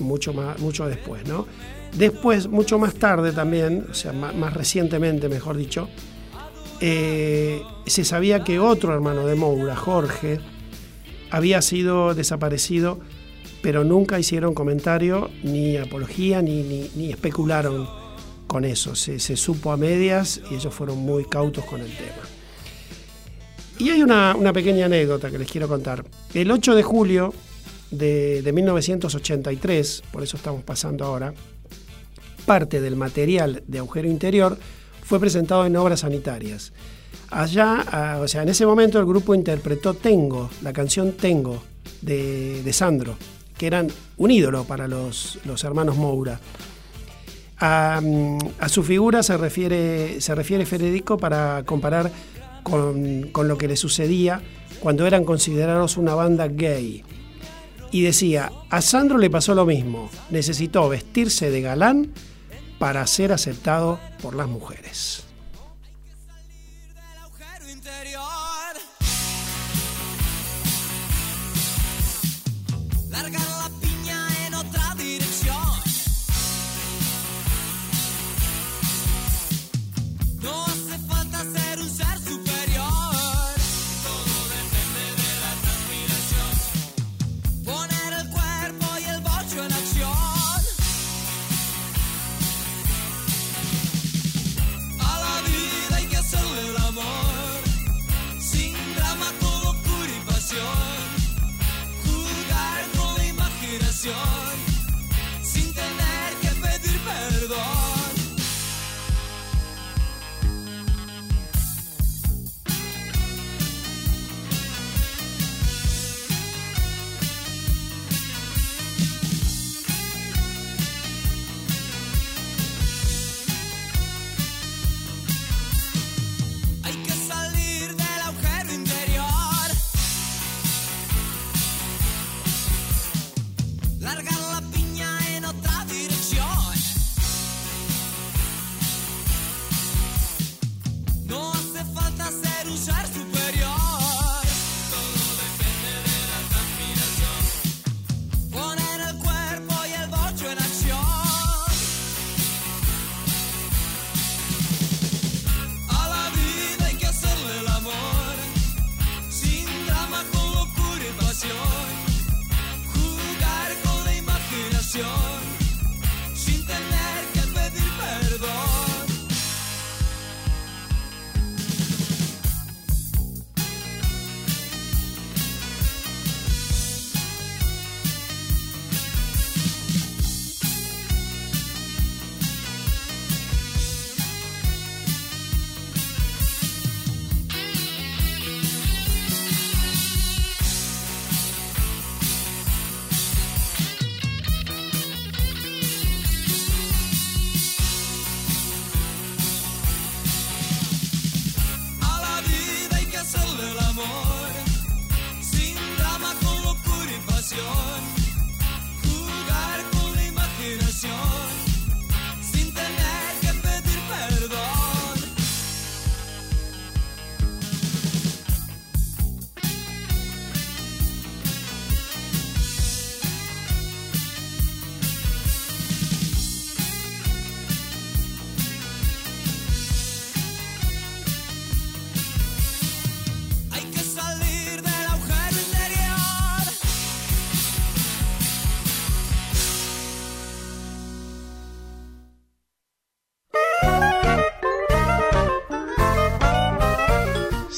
mucho, 0.00 0.32
más, 0.32 0.58
mucho 0.58 0.86
después. 0.86 1.26
¿no? 1.26 1.46
Después, 1.96 2.48
mucho 2.48 2.78
más 2.78 2.94
tarde 2.94 3.32
también, 3.32 3.86
o 3.90 3.94
sea, 3.94 4.12
más, 4.12 4.54
recientemente, 4.54 5.28
mejor 5.28 5.56
dicho, 5.56 5.88
eh, 6.80 7.62
se 7.86 8.04
sabía 8.04 8.44
que 8.44 8.58
otro 8.58 8.94
hermano 8.94 9.26
de 9.26 9.34
Moura, 9.34 9.76
Jorge, 9.76 10.40
había 11.30 11.62
sido 11.62 12.14
desaparecido, 12.14 13.00
pero 13.62 13.84
nunca 13.84 14.18
hicieron 14.18 14.54
comentario, 14.54 15.30
ni 15.42 15.76
apología, 15.76 16.42
ni, 16.42 16.62
ni, 16.94 17.10
especularon 17.10 17.88
con 18.46 18.64
eso. 18.64 18.94
Se, 18.94 19.18
se 19.18 19.36
supo 19.36 19.72
a 19.72 19.76
medias 19.76 20.40
y 20.50 20.54
ellos 20.54 20.74
fueron 20.74 20.98
muy 20.98 21.24
cautos 21.24 21.64
con 21.64 21.80
el 21.80 21.94
tema. 21.96 22.38
Y 23.78 23.90
hay 23.90 24.02
una, 24.02 24.34
pequeña 24.52 24.86
anécdota 24.86 25.30
que 25.30 25.38
les 25.38 25.50
quiero 25.50 25.68
contar. 25.68 26.04
El 26.34 26.50
8 26.50 26.74
de 26.74 26.82
julio 26.82 27.32
de, 27.92 28.50
1983, 28.52 30.02
por 30.10 30.22
eso 30.24 30.36
estamos 30.36 30.64
pasando 30.64 31.04
ahora, 31.04 31.32
parte 32.44 32.80
del 32.80 32.96
material 32.96 33.62
de 33.66 33.78
agujero 33.78 34.08
interior 34.08 34.58
fue 35.08 35.18
presentado 35.18 35.64
en 35.64 35.74
obras 35.74 36.00
sanitarias. 36.00 36.70
Allá, 37.30 37.82
ah, 37.90 38.18
o 38.20 38.28
sea, 38.28 38.42
en 38.42 38.50
ese 38.50 38.66
momento 38.66 38.98
el 38.98 39.06
grupo 39.06 39.34
interpretó 39.34 39.94
Tengo, 39.94 40.50
la 40.62 40.74
canción 40.74 41.12
Tengo 41.12 41.62
de, 42.02 42.70
Sandro, 42.74 43.16
que 43.56 43.66
eran 43.66 43.88
un 44.18 44.30
ídolo 44.30 44.64
para 44.64 44.86
los, 44.86 45.38
hermanos 45.64 45.96
Moura. 45.96 46.38
A, 47.58 48.02
a, 48.60 48.68
su 48.68 48.82
figura 48.82 49.22
se 49.22 49.36
refiere, 49.38 50.20
se 50.20 50.34
refiere 50.34 50.66
Federico 50.66 51.16
para 51.16 51.62
comparar 51.64 52.12
con, 52.62 53.48
lo 53.48 53.56
que 53.56 53.66
le 53.66 53.76
sucedía 53.76 54.42
cuando 54.78 55.06
eran 55.06 55.24
considerados 55.24 55.96
una 55.96 56.14
banda 56.14 56.48
gay. 56.48 57.02
Y 57.90 58.02
decía, 58.02 58.52
a 58.68 58.82
Sandro 58.82 59.16
le 59.16 59.30
pasó 59.30 59.54
lo 59.54 59.64
mismo, 59.64 60.10
necesitó 60.28 60.86
vestirse 60.90 61.50
de 61.50 61.62
galán 61.62 62.12
para 62.78 63.06
ser 63.06 63.32
aceptado 63.32 63.98
por 64.22 64.34
las 64.34 64.48
mujeres. 64.48 65.27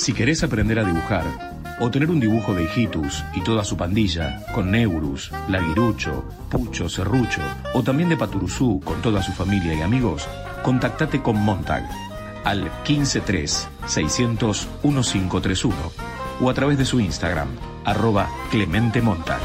Si 0.01 0.15
querés 0.15 0.43
aprender 0.43 0.79
a 0.79 0.85
dibujar, 0.85 1.27
o 1.79 1.91
tener 1.91 2.09
un 2.09 2.21
dibujo 2.21 2.55
de 2.55 2.65
Hijitus 2.65 3.23
y 3.35 3.43
toda 3.43 3.65
su 3.65 3.77
pandilla, 3.77 4.47
con 4.55 4.71
Neurus, 4.71 5.31
Laguirucho, 5.47 6.25
Pucho, 6.49 6.89
Serrucho, 6.89 7.43
o 7.75 7.83
también 7.83 8.09
de 8.09 8.17
Paturuzú 8.17 8.81
con 8.83 9.03
toda 9.03 9.23
su 9.23 9.33
familia 9.33 9.75
y 9.75 9.83
amigos, 9.83 10.27
contactate 10.63 11.21
con 11.21 11.37
Montag 11.37 11.87
al 12.45 12.71
153 12.85 13.69
600 13.85 14.69
1531 14.85 15.77
o 16.41 16.49
a 16.49 16.55
través 16.55 16.79
de 16.79 16.87
su 16.87 16.99
Instagram, 16.99 17.49
arroba 17.85 18.27
Clemente 18.51 19.03
Montag. 19.03 19.43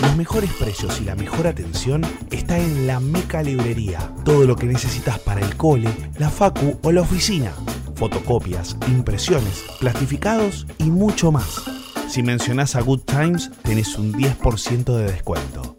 Los 0.00 0.16
mejores 0.16 0.52
precios 0.52 1.00
y 1.00 1.04
la 1.04 1.16
mejor 1.16 1.48
atención 1.48 2.02
está 2.30 2.58
en 2.58 2.86
la 2.86 3.00
Meca 3.00 3.42
Librería. 3.42 4.12
Todo 4.24 4.44
lo 4.44 4.54
que 4.54 4.66
necesitas 4.66 5.18
para 5.18 5.40
el 5.40 5.56
cole, 5.56 5.88
la 6.16 6.30
facu 6.30 6.78
o 6.80 6.92
la 6.92 7.00
oficina 7.00 7.50
fotocopias, 7.94 8.76
impresiones, 8.88 9.64
plastificados 9.80 10.66
y 10.78 10.90
mucho 10.90 11.32
más. 11.32 11.62
Si 12.08 12.22
mencionás 12.22 12.76
a 12.76 12.80
Good 12.80 13.00
Times, 13.00 13.50
tenés 13.62 13.96
un 13.96 14.12
10% 14.12 14.96
de 14.96 15.04
descuento. 15.04 15.76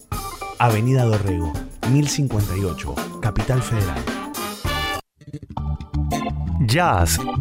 Avenida 0.59 1.03
Dorrego, 1.03 1.53
1058, 1.91 2.95
Capital 3.21 3.61
Federal 3.61 4.03
jazz, 6.67 7.19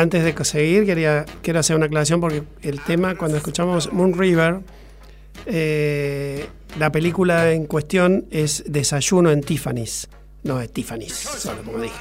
Antes 0.00 0.22
de 0.22 0.44
seguir, 0.44 0.86
quería, 0.86 1.24
quiero 1.42 1.58
hacer 1.58 1.74
una 1.74 1.86
aclaración 1.86 2.20
porque 2.20 2.44
el 2.62 2.80
tema, 2.82 3.16
cuando 3.16 3.36
escuchamos 3.36 3.92
Moon 3.92 4.16
River, 4.16 4.60
eh, 5.44 6.46
la 6.78 6.92
película 6.92 7.50
en 7.50 7.66
cuestión 7.66 8.26
es 8.30 8.62
Desayuno 8.68 9.32
en 9.32 9.42
Tiffany's. 9.42 10.08
No 10.44 10.60
es 10.60 10.72
Tiffany's, 10.72 11.14
solo 11.14 11.62
como 11.64 11.80
dije. 11.80 11.96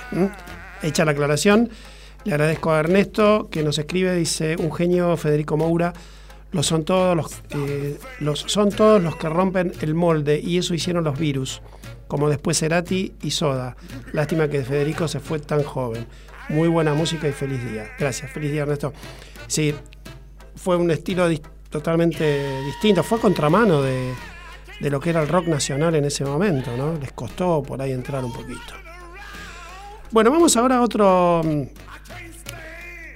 Hecha 0.84 1.06
la 1.06 1.12
aclaración, 1.12 1.72
le 2.24 2.34
agradezco 2.34 2.72
a 2.72 2.82
Ernesto 2.82 3.50
que 3.50 3.64
nos 3.64 3.80
escribe, 3.80 4.16
dice 4.16 4.58
un 4.60 4.72
genio 4.72 5.18
Federico 5.18 5.58
Moura. 5.58 5.94
Los 6.52 6.68
son 6.68 6.86
todos 6.86 7.18
los, 7.18 7.42
eh, 7.50 7.98
los 8.20 8.42
son 8.42 8.70
todos 8.70 9.02
los 9.02 9.16
que 9.16 9.28
rompen 9.28 9.74
el 9.82 9.96
molde 9.96 10.40
y 10.40 10.60
eso 10.60 10.76
hicieron 10.76 11.04
los 11.04 11.18
virus, 11.18 11.64
como 12.08 12.30
después 12.30 12.60
Cerati 12.60 13.16
y 13.24 13.32
Soda. 13.32 13.76
Lástima 14.14 14.48
que 14.48 14.64
Federico 14.64 15.08
se 15.08 15.20
fue 15.20 15.40
tan 15.40 15.64
joven. 15.64 16.06
Muy 16.50 16.68
buena 16.68 16.94
música 16.94 17.28
y 17.28 17.32
feliz 17.32 17.64
día. 17.70 17.90
Gracias, 18.00 18.32
feliz 18.32 18.52
día 18.52 18.62
Ernesto. 18.62 18.94
Sí, 19.48 19.74
fue 20.56 20.78
un 20.78 20.90
estilo 20.92 21.28
totalmente 21.70 22.62
distinto, 22.64 23.04
fue 23.04 23.20
contramano 23.20 23.82
de, 23.82 24.14
de 24.80 24.90
lo 24.90 25.00
que 25.00 25.10
era 25.10 25.22
el 25.22 25.28
rock 25.28 25.48
nacional 25.48 25.96
en 25.96 26.06
ese 26.06 26.24
momento, 26.24 26.76
¿no? 26.78 26.94
Les 27.00 27.12
costó 27.12 27.62
por 27.64 27.82
ahí 27.82 27.92
entrar 27.92 28.24
un 28.24 28.32
poquito. 28.32 28.74
Bueno, 30.12 30.32
vamos 30.32 30.56
ahora 30.56 30.78
a 30.78 30.82
otro, 30.82 31.42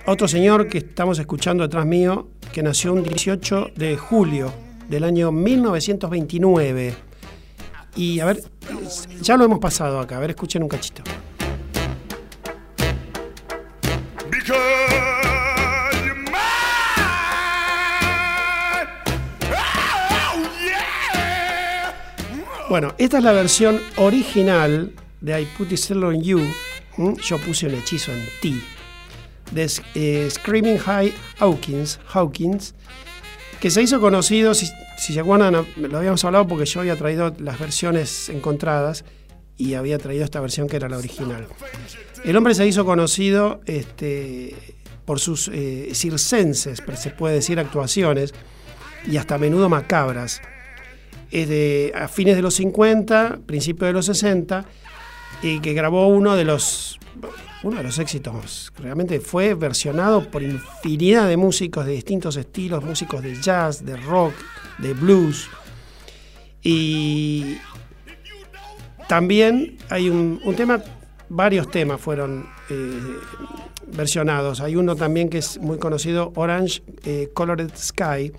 otro 0.06 0.28
señor 0.28 0.68
que 0.68 0.80
estamos 0.80 1.20
escuchando 1.20 1.64
detrás 1.64 1.86
mío, 1.86 2.28
que 2.52 2.62
nació 2.62 2.94
un 2.94 3.04
18 3.04 3.72
de 3.76 3.96
julio 3.96 4.52
del 4.90 5.06
año 5.06 5.32
1929. 5.32 6.94
Y 7.96 8.20
a 8.20 8.26
ver, 8.26 8.44
ya 9.22 9.38
lo 9.38 9.46
hemos 9.46 9.60
pasado 9.60 10.00
acá, 10.00 10.18
a 10.18 10.20
ver, 10.20 10.32
escuchen 10.32 10.64
un 10.64 10.70
cachito. 10.70 11.04
Bueno, 22.70 22.96
esta 22.98 23.18
es 23.18 23.24
la 23.26 23.34
versión 23.34 23.82
original 23.98 24.94
de 25.20 25.42
I 25.42 25.46
Put 25.58 25.74
It 25.74 25.92
on 25.92 26.22
You. 26.22 26.40
Yo 27.22 27.38
puse 27.40 27.68
un 27.68 27.76
hechizo 27.76 28.14
en 28.14 28.26
ti. 28.42 28.64
De 29.52 29.70
eh, 29.96 30.30
Screaming 30.32 30.78
High 30.78 31.14
Hawkins, 31.40 32.00
Hawkins, 32.08 32.74
que 33.60 33.70
se 33.70 33.82
hizo 33.82 34.00
conocido, 34.00 34.54
si, 34.54 34.68
se 34.98 35.20
acuerdan, 35.20 35.66
lo 35.76 35.98
habíamos 35.98 36.24
hablado 36.24 36.48
porque 36.48 36.66
yo 36.66 36.80
había 36.80 36.96
traído 36.96 37.36
las 37.40 37.60
versiones 37.60 38.30
encontradas 38.30 39.04
y 39.58 39.74
había 39.74 40.00
traído 40.00 40.24
esta 40.24 40.40
versión 40.40 40.70
que 40.70 40.78
era 40.78 40.88
la 40.88 40.98
original. 40.98 41.48
El 42.24 42.36
hombre 42.38 42.54
se 42.54 42.68
hizo 42.68 42.86
conocido 42.86 43.62
este, 43.66 44.56
por 45.06 45.20
sus 45.20 45.50
eh, 45.54 45.90
circenses, 45.94 46.84
se 46.96 47.10
puede 47.12 47.36
decir, 47.36 47.60
actuaciones 47.60 48.34
y 49.06 49.18
hasta 49.18 49.36
a 49.36 49.38
menudo 49.38 49.70
macabras 49.70 50.42
de, 51.32 51.92
a 51.96 52.08
fines 52.08 52.36
de 52.36 52.42
los 52.42 52.56
50, 52.56 53.40
principios 53.46 53.88
de 53.88 53.94
los 53.94 54.06
60, 54.06 54.66
y 55.42 55.60
que 55.60 55.74
grabó 55.74 56.08
uno 56.08 56.36
de 56.36 56.46
los 56.46 57.00
uno 57.64 57.78
de 57.78 57.84
los 57.84 58.00
éxitos. 58.00 58.72
Realmente 58.78 59.20
fue 59.20 59.54
versionado 59.54 60.30
por 60.30 60.42
infinidad 60.42 61.28
de 61.28 61.38
músicos 61.38 61.86
de 61.86 61.94
distintos 61.94 62.36
estilos, 62.36 62.84
músicos 62.84 63.22
de 63.22 63.40
jazz, 63.40 63.86
de 63.86 63.98
rock, 63.98 64.34
de 64.80 64.94
blues. 64.94 65.48
Y 66.64 67.58
también 69.08 69.78
hay 69.90 70.10
un, 70.10 70.40
tema, 70.56 70.82
varios 71.32 71.72
temas 71.72 72.00
fueron 72.00 72.46
eh, 72.70 73.16
versionados. 73.88 74.60
Hay 74.60 74.76
uno 74.76 74.96
también 74.96 75.30
que 75.30 75.38
es 75.38 75.58
muy 75.60 75.78
conocido, 75.78 76.34
Orange 76.36 76.84
eh, 77.06 77.30
Colored 77.34 77.72
Sky, 77.76 78.34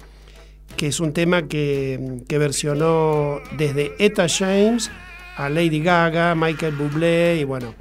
que 0.77 0.89
es 0.89 1.01
un 1.01 1.13
tema 1.13 1.49
que, 1.49 2.23
versionó 2.29 3.41
desde 3.57 3.93
Etta 3.99 4.27
James 4.29 4.91
a 5.37 5.49
Lady 5.49 5.83
Gaga, 5.83 6.35
Michael 6.35 6.77
Bublé 6.77 7.39
y 7.41 7.45
bueno, 7.45 7.75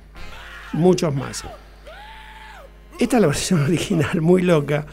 muchos 0.72 1.14
más. 1.14 1.44
Esta 2.98 3.18
es 3.18 3.22
la 3.22 3.28
versión 3.36 3.64
original, 3.64 4.22
muy 4.22 4.42
loca, 4.42 4.86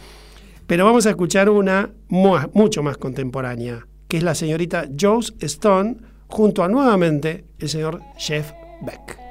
pero 0.67 0.85
vamos 0.85 1.07
a 1.07 1.11
escuchar 1.11 1.49
una 1.49 1.91
mucho 2.09 2.83
más 2.83 2.97
contemporánea, 2.97 3.87
que 4.09 4.17
es 4.17 4.25
la 4.25 4.35
señorita 4.35 4.89
Joss 4.99 5.35
Stone 5.41 5.97
junto 6.27 6.65
a 6.65 6.69
nuevamente 6.69 7.45
el 7.61 7.69
señor 7.69 8.01
Jeff 8.17 8.51
Beck. 8.83 9.28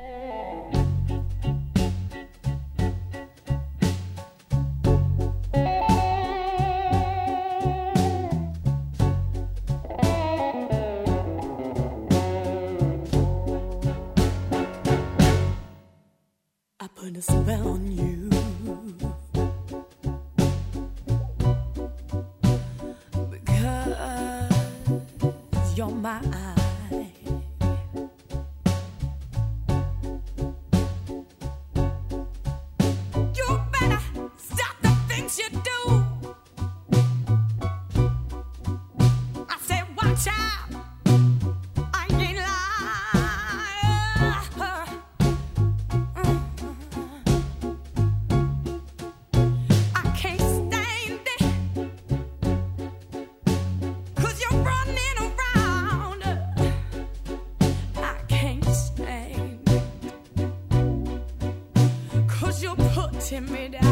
A 17.15 17.21
spell 17.21 17.67
on 17.69 17.91
you. 17.91 18.16
me 63.41 63.67
down. 63.69 63.86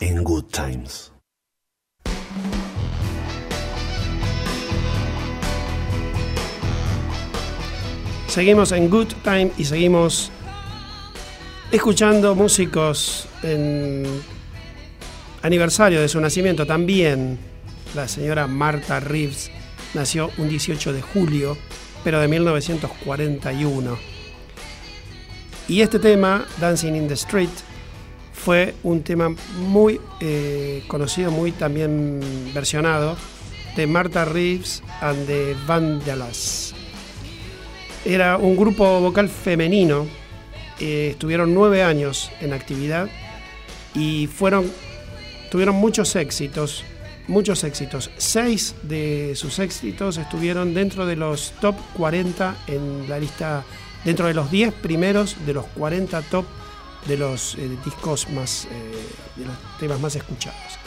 En 0.00 0.22
Good 0.22 0.44
Times. 0.44 1.12
Seguimos 8.28 8.72
en 8.72 8.88
Good 8.90 9.08
Time 9.24 9.50
y 9.56 9.64
seguimos 9.64 10.30
escuchando 11.72 12.34
músicos 12.34 13.28
en 13.42 14.04
aniversario 15.42 16.00
de 16.00 16.08
su 16.08 16.20
nacimiento. 16.20 16.66
También 16.66 17.38
la 17.94 18.06
señora 18.06 18.46
Marta 18.46 19.00
Reeves 19.00 19.50
nació 19.94 20.30
un 20.38 20.48
18 20.48 20.92
de 20.92 21.02
julio, 21.02 21.56
pero 22.04 22.20
de 22.20 22.28
1941. 22.28 23.98
Y 25.68 25.80
este 25.80 25.98
tema, 25.98 26.46
Dancing 26.60 26.94
in 26.94 27.08
the 27.08 27.14
Street, 27.14 27.50
fue 28.48 28.74
un 28.82 29.02
tema 29.02 29.34
muy 29.58 30.00
eh, 30.20 30.82
conocido, 30.88 31.30
muy 31.30 31.52
también 31.52 32.18
versionado, 32.54 33.14
de 33.76 33.86
Marta 33.86 34.24
Reeves 34.24 34.82
and 35.02 35.26
the 35.26 35.54
Vandellas. 35.66 36.74
Era 38.06 38.38
un 38.38 38.56
grupo 38.56 39.00
vocal 39.00 39.28
femenino, 39.28 40.06
eh, 40.80 41.08
estuvieron 41.10 41.52
nueve 41.52 41.82
años 41.82 42.30
en 42.40 42.54
actividad 42.54 43.10
y 43.94 44.28
fueron, 44.28 44.72
tuvieron 45.50 45.74
muchos 45.74 46.16
éxitos, 46.16 46.86
muchos 47.26 47.64
éxitos. 47.64 48.10
Seis 48.16 48.74
de 48.82 49.34
sus 49.34 49.58
éxitos 49.58 50.16
estuvieron 50.16 50.72
dentro 50.72 51.04
de 51.04 51.16
los 51.16 51.52
top 51.60 51.74
40 51.98 52.56
en 52.66 53.10
la 53.10 53.18
lista, 53.18 53.62
dentro 54.06 54.26
de 54.26 54.32
los 54.32 54.50
10 54.50 54.72
primeros 54.72 55.36
de 55.44 55.52
los 55.52 55.66
40 55.66 56.22
top 56.22 56.46
de 57.06 57.16
los 57.16 57.54
eh, 57.54 57.70
discos 57.84 58.28
más, 58.30 58.66
eh, 58.66 58.68
de 59.36 59.46
los 59.46 59.54
temas 59.78 60.00
más 60.00 60.16
escuchados. 60.16 60.78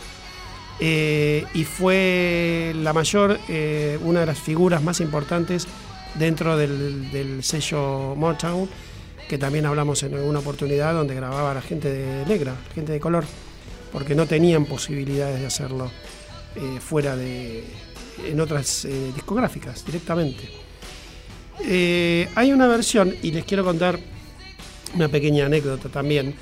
Eh, 0.79 1.45
y 1.53 1.63
fue 1.63 2.73
la 2.75 2.91
mayor, 2.91 3.39
una 4.01 4.21
de 4.21 4.25
las 4.25 4.39
figuras 4.39 4.81
más 4.81 4.99
importantes 4.99 5.67
dentro 6.15 6.57
del, 6.57 7.11
del, 7.11 7.43
sello 7.43 8.15
Motown, 8.15 8.67
que 9.29 9.37
también 9.37 9.67
hablamos 9.67 10.01
en 10.03 10.15
alguna 10.15 10.39
oportunidad 10.39 10.93
donde 10.93 11.13
grababa 11.13 11.53
la 11.53 11.61
gente 11.61 11.91
de 11.91 12.25
negra, 12.25 12.55
gente 12.73 12.93
de 12.93 12.99
color, 12.99 13.25
porque 13.91 14.15
no 14.15 14.25
tenían 14.25 14.65
posibilidades 14.65 15.39
de 15.39 15.45
hacerlo 15.45 15.91
fuera 16.79 17.15
de 17.15 17.63
en 18.25 18.41
otras 18.41 18.85
discográficas 19.15 19.85
directamente. 19.85 20.49
hay 22.35 22.51
una 22.51 22.67
versión, 22.67 23.15
y 23.21 23.31
les 23.31 23.45
quiero 23.45 23.63
contar 23.63 23.99
una 24.95 25.07
pequeña 25.07 25.45
anécdota 25.45 25.89
también 25.89 26.35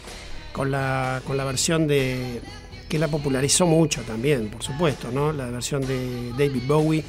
con 0.51 0.71
la, 0.71 1.21
con 1.25 1.37
la 1.37 1.45
versión 1.45 1.87
de 1.87 2.41
que 2.87 2.97
la 2.97 3.07
popularizó 3.07 3.67
mucho 3.67 4.01
también, 4.01 4.49
por 4.49 4.63
supuesto, 4.63 5.11
¿no? 5.11 5.31
La 5.31 5.45
versión 5.45 5.85
de 5.85 6.31
David 6.31 6.63
Bowie 6.67 7.03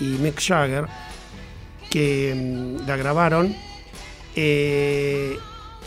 y 0.00 0.04
Mick 0.04 0.40
Jagger, 0.40 0.86
que 1.90 2.34
mm, 2.34 2.86
la 2.86 2.96
grabaron. 2.96 3.54
Eh, 4.34 5.36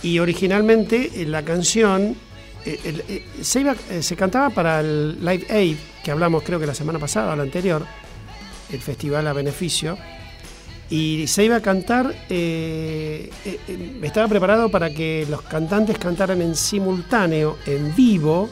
y 0.04 0.20
originalmente 0.20 1.10
eh, 1.16 1.26
la 1.26 1.44
canción 1.44 2.16
eh, 2.66 3.26
se, 3.42 3.66
se, 4.04 4.16
cantaba 4.16 4.50
para 4.52 4.82
el 4.82 5.18
Live 5.20 5.48
Aid, 5.50 5.78
que 6.04 6.12
hablamos 6.12 6.44
creo 6.44 6.60
que 6.60 6.68
la 6.68 6.76
semana 6.76 7.00
pasada 7.00 7.34
o 7.34 7.36
la 7.36 7.44
anterior, 7.44 7.86
el 8.72 8.80
festival 8.80 9.28
a 9.28 9.34
beneficio 9.34 9.98
y 10.92 11.26
se 11.28 11.46
iba 11.46 11.56
a 11.56 11.62
cantar, 11.62 12.14
eh, 12.30 13.30
eh, 13.46 13.60
eh, 13.66 14.00
estaba 14.04 14.28
preparado 14.28 14.70
para 14.70 14.94
que 14.94 15.26
los 15.30 15.42
cantantes 15.44 15.98
cantaran 15.98 16.42
en 16.42 16.54
simultáneo, 16.54 17.58
en 17.66 17.96
vivo, 17.96 18.50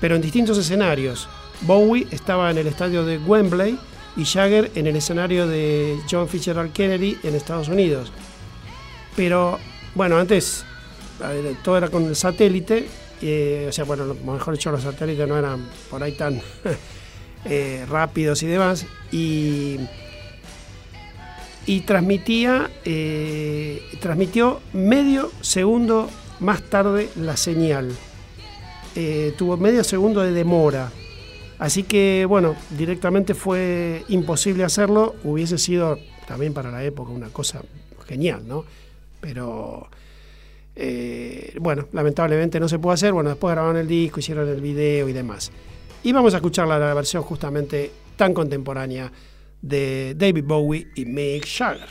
pero 0.00 0.16
en 0.16 0.20
distintos 0.20 0.58
escenarios. 0.58 1.28
Bowie 1.60 2.08
estaba 2.10 2.50
en 2.50 2.58
el 2.58 2.66
estadio 2.66 3.04
de 3.04 3.18
Wembley 3.18 3.78
y 4.16 4.24
Jagger 4.24 4.72
en 4.74 4.88
el 4.88 4.96
escenario 4.96 5.46
de 5.46 5.96
John 6.10 6.28
Fitzgerald 6.28 6.72
Kennedy 6.72 7.18
en 7.22 7.36
Estados 7.36 7.68
Unidos. 7.68 8.10
Pero 9.14 9.60
bueno, 9.94 10.18
antes 10.18 10.64
todo 11.62 11.78
era 11.78 11.88
con 11.88 12.06
el 12.06 12.16
satélite, 12.16 12.88
o 13.68 13.70
sea, 13.70 13.84
bueno, 13.84 14.16
mejor 14.26 14.54
dicho, 14.54 14.72
los 14.72 14.82
satélites 14.82 15.28
no 15.28 15.38
eran 15.38 15.68
por 15.88 16.02
ahí 16.02 16.16
tan 16.16 16.42
rápidos 17.88 18.42
y 18.42 18.46
demás. 18.48 18.84
Y 19.12 19.78
y 21.66 21.80
transmitía, 21.80 22.70
eh, 22.84 23.82
transmitió 24.00 24.60
medio 24.72 25.30
segundo 25.40 26.10
más 26.40 26.62
tarde 26.62 27.08
la 27.16 27.36
señal. 27.36 27.92
Eh, 28.94 29.34
tuvo 29.36 29.56
medio 29.56 29.82
segundo 29.82 30.20
de 30.20 30.32
demora. 30.32 30.92
Así 31.58 31.84
que, 31.84 32.26
bueno, 32.28 32.54
directamente 32.76 33.34
fue 33.34 34.04
imposible 34.08 34.64
hacerlo. 34.64 35.14
Hubiese 35.24 35.58
sido 35.58 35.98
también 36.26 36.52
para 36.52 36.70
la 36.70 36.84
época 36.84 37.10
una 37.10 37.28
cosa 37.28 37.62
genial, 38.06 38.46
¿no? 38.46 38.64
Pero, 39.20 39.88
eh, 40.76 41.56
bueno, 41.60 41.86
lamentablemente 41.92 42.60
no 42.60 42.68
se 42.68 42.78
pudo 42.78 42.92
hacer. 42.92 43.12
Bueno, 43.12 43.30
después 43.30 43.52
grabaron 43.52 43.78
el 43.78 43.88
disco, 43.88 44.20
hicieron 44.20 44.48
el 44.48 44.60
video 44.60 45.08
y 45.08 45.12
demás. 45.12 45.50
Y 46.02 46.12
vamos 46.12 46.34
a 46.34 46.38
escuchar 46.38 46.68
la 46.68 46.92
versión 46.92 47.22
justamente 47.22 47.90
tan 48.16 48.34
contemporánea 48.34 49.10
de 49.64 50.14
David 50.14 50.44
Bowie 50.44 50.86
y 50.94 51.06
Mick 51.06 51.46
Jagger. 51.46 51.88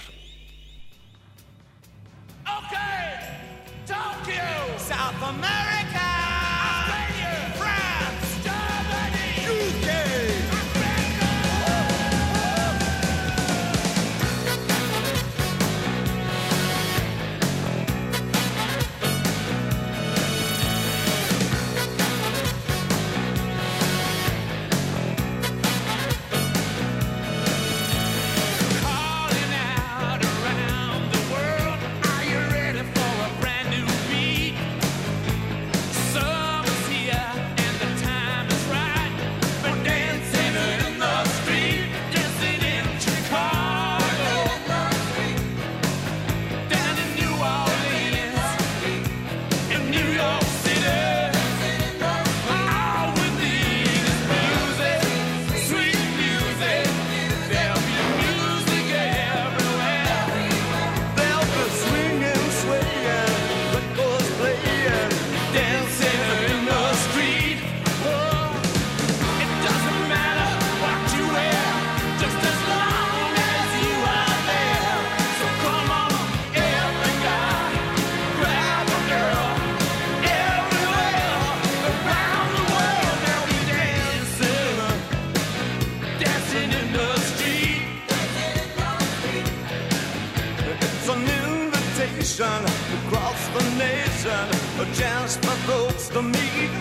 It's 91.06 91.12
an 91.12 91.20
invitation 91.20 92.64
across 92.98 93.50
the 93.50 93.62
nation, 93.78 94.46
a 94.80 94.86
chance 94.96 95.36
for 95.36 95.52
folks 95.68 96.08
to 96.08 96.22
meet. 96.22 96.72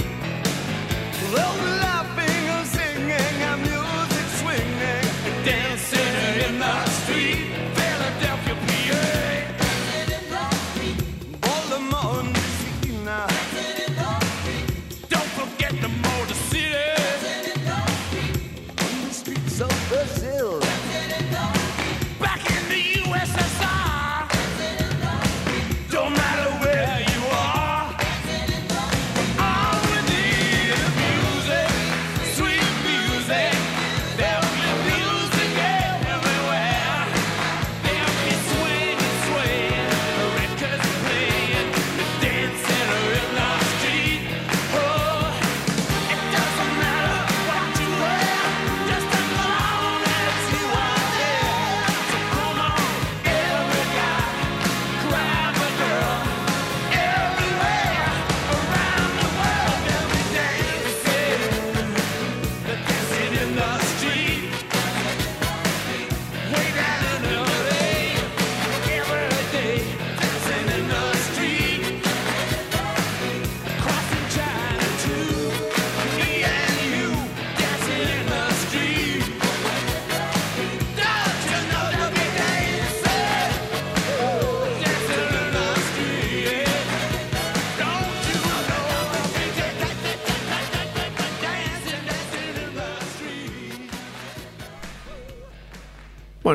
They'll 1.34 1.58
laughing 1.82 2.44
and 2.54 2.64
singing 2.68 3.42
and 3.50 3.71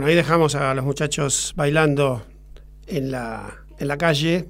ahí 0.07 0.15
dejamos 0.15 0.55
a 0.55 0.73
los 0.73 0.85
muchachos 0.85 1.53
bailando 1.57 2.23
en 2.87 3.11
la, 3.11 3.53
en 3.77 3.87
la 3.87 3.97
calle. 3.97 4.47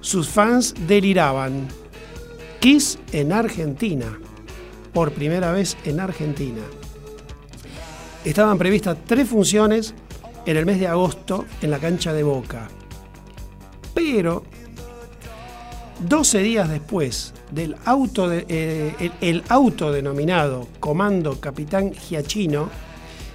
Sus 0.00 0.28
fans 0.28 0.74
deliraban 0.86 1.66
Kiss 2.60 2.98
en 3.12 3.32
Argentina, 3.32 4.18
por 4.92 5.12
primera 5.12 5.52
vez 5.52 5.76
en 5.84 6.00
Argentina. 6.00 6.62
Estaban 8.24 8.58
previstas 8.58 8.98
tres 9.06 9.28
funciones 9.28 9.94
en 10.44 10.56
el 10.56 10.66
mes 10.66 10.80
de 10.80 10.88
agosto 10.88 11.44
en 11.62 11.70
la 11.70 11.78
cancha 11.78 12.12
de 12.12 12.24
Boca. 12.24 12.68
Pero 13.94 14.42
12 16.00 16.38
días 16.40 16.68
después 16.68 17.32
del 17.52 17.76
auto 17.84 18.30
eh, 18.32 19.12
el, 19.20 19.44
autodenominado 19.48 20.68
Comando 20.80 21.40
Capitán 21.40 21.92
Giachino, 21.92 22.70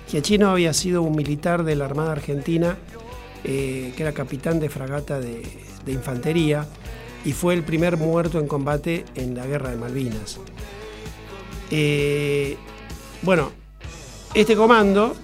Giachino 0.09 0.49
había 0.49 0.73
sido 0.73 1.01
un 1.01 1.15
militar 1.15 1.63
de 1.63 1.77
la 1.77 1.85
Armada 1.85 2.11
Argentina 2.11 2.77
eh, 3.45 3.93
que 3.95 4.03
era 4.03 4.11
capitán 4.11 4.59
de 4.59 4.69
fragata 4.69 5.19
de 5.19 5.43
infantería 5.87 6.67
y 7.25 7.33
fue 7.33 7.53
el 7.53 7.63
primer 7.63 7.97
muerto 7.97 8.39
en 8.39 8.47
combate 8.47 9.05
en 9.15 9.35
la 9.35 9.45
guerra 9.45 9.69
de 9.69 9.77
Malvinas. 9.77 10.39
Eh, 11.71 12.57
bueno, 13.21 13.51
este 14.33 14.55
comando 14.55 15.15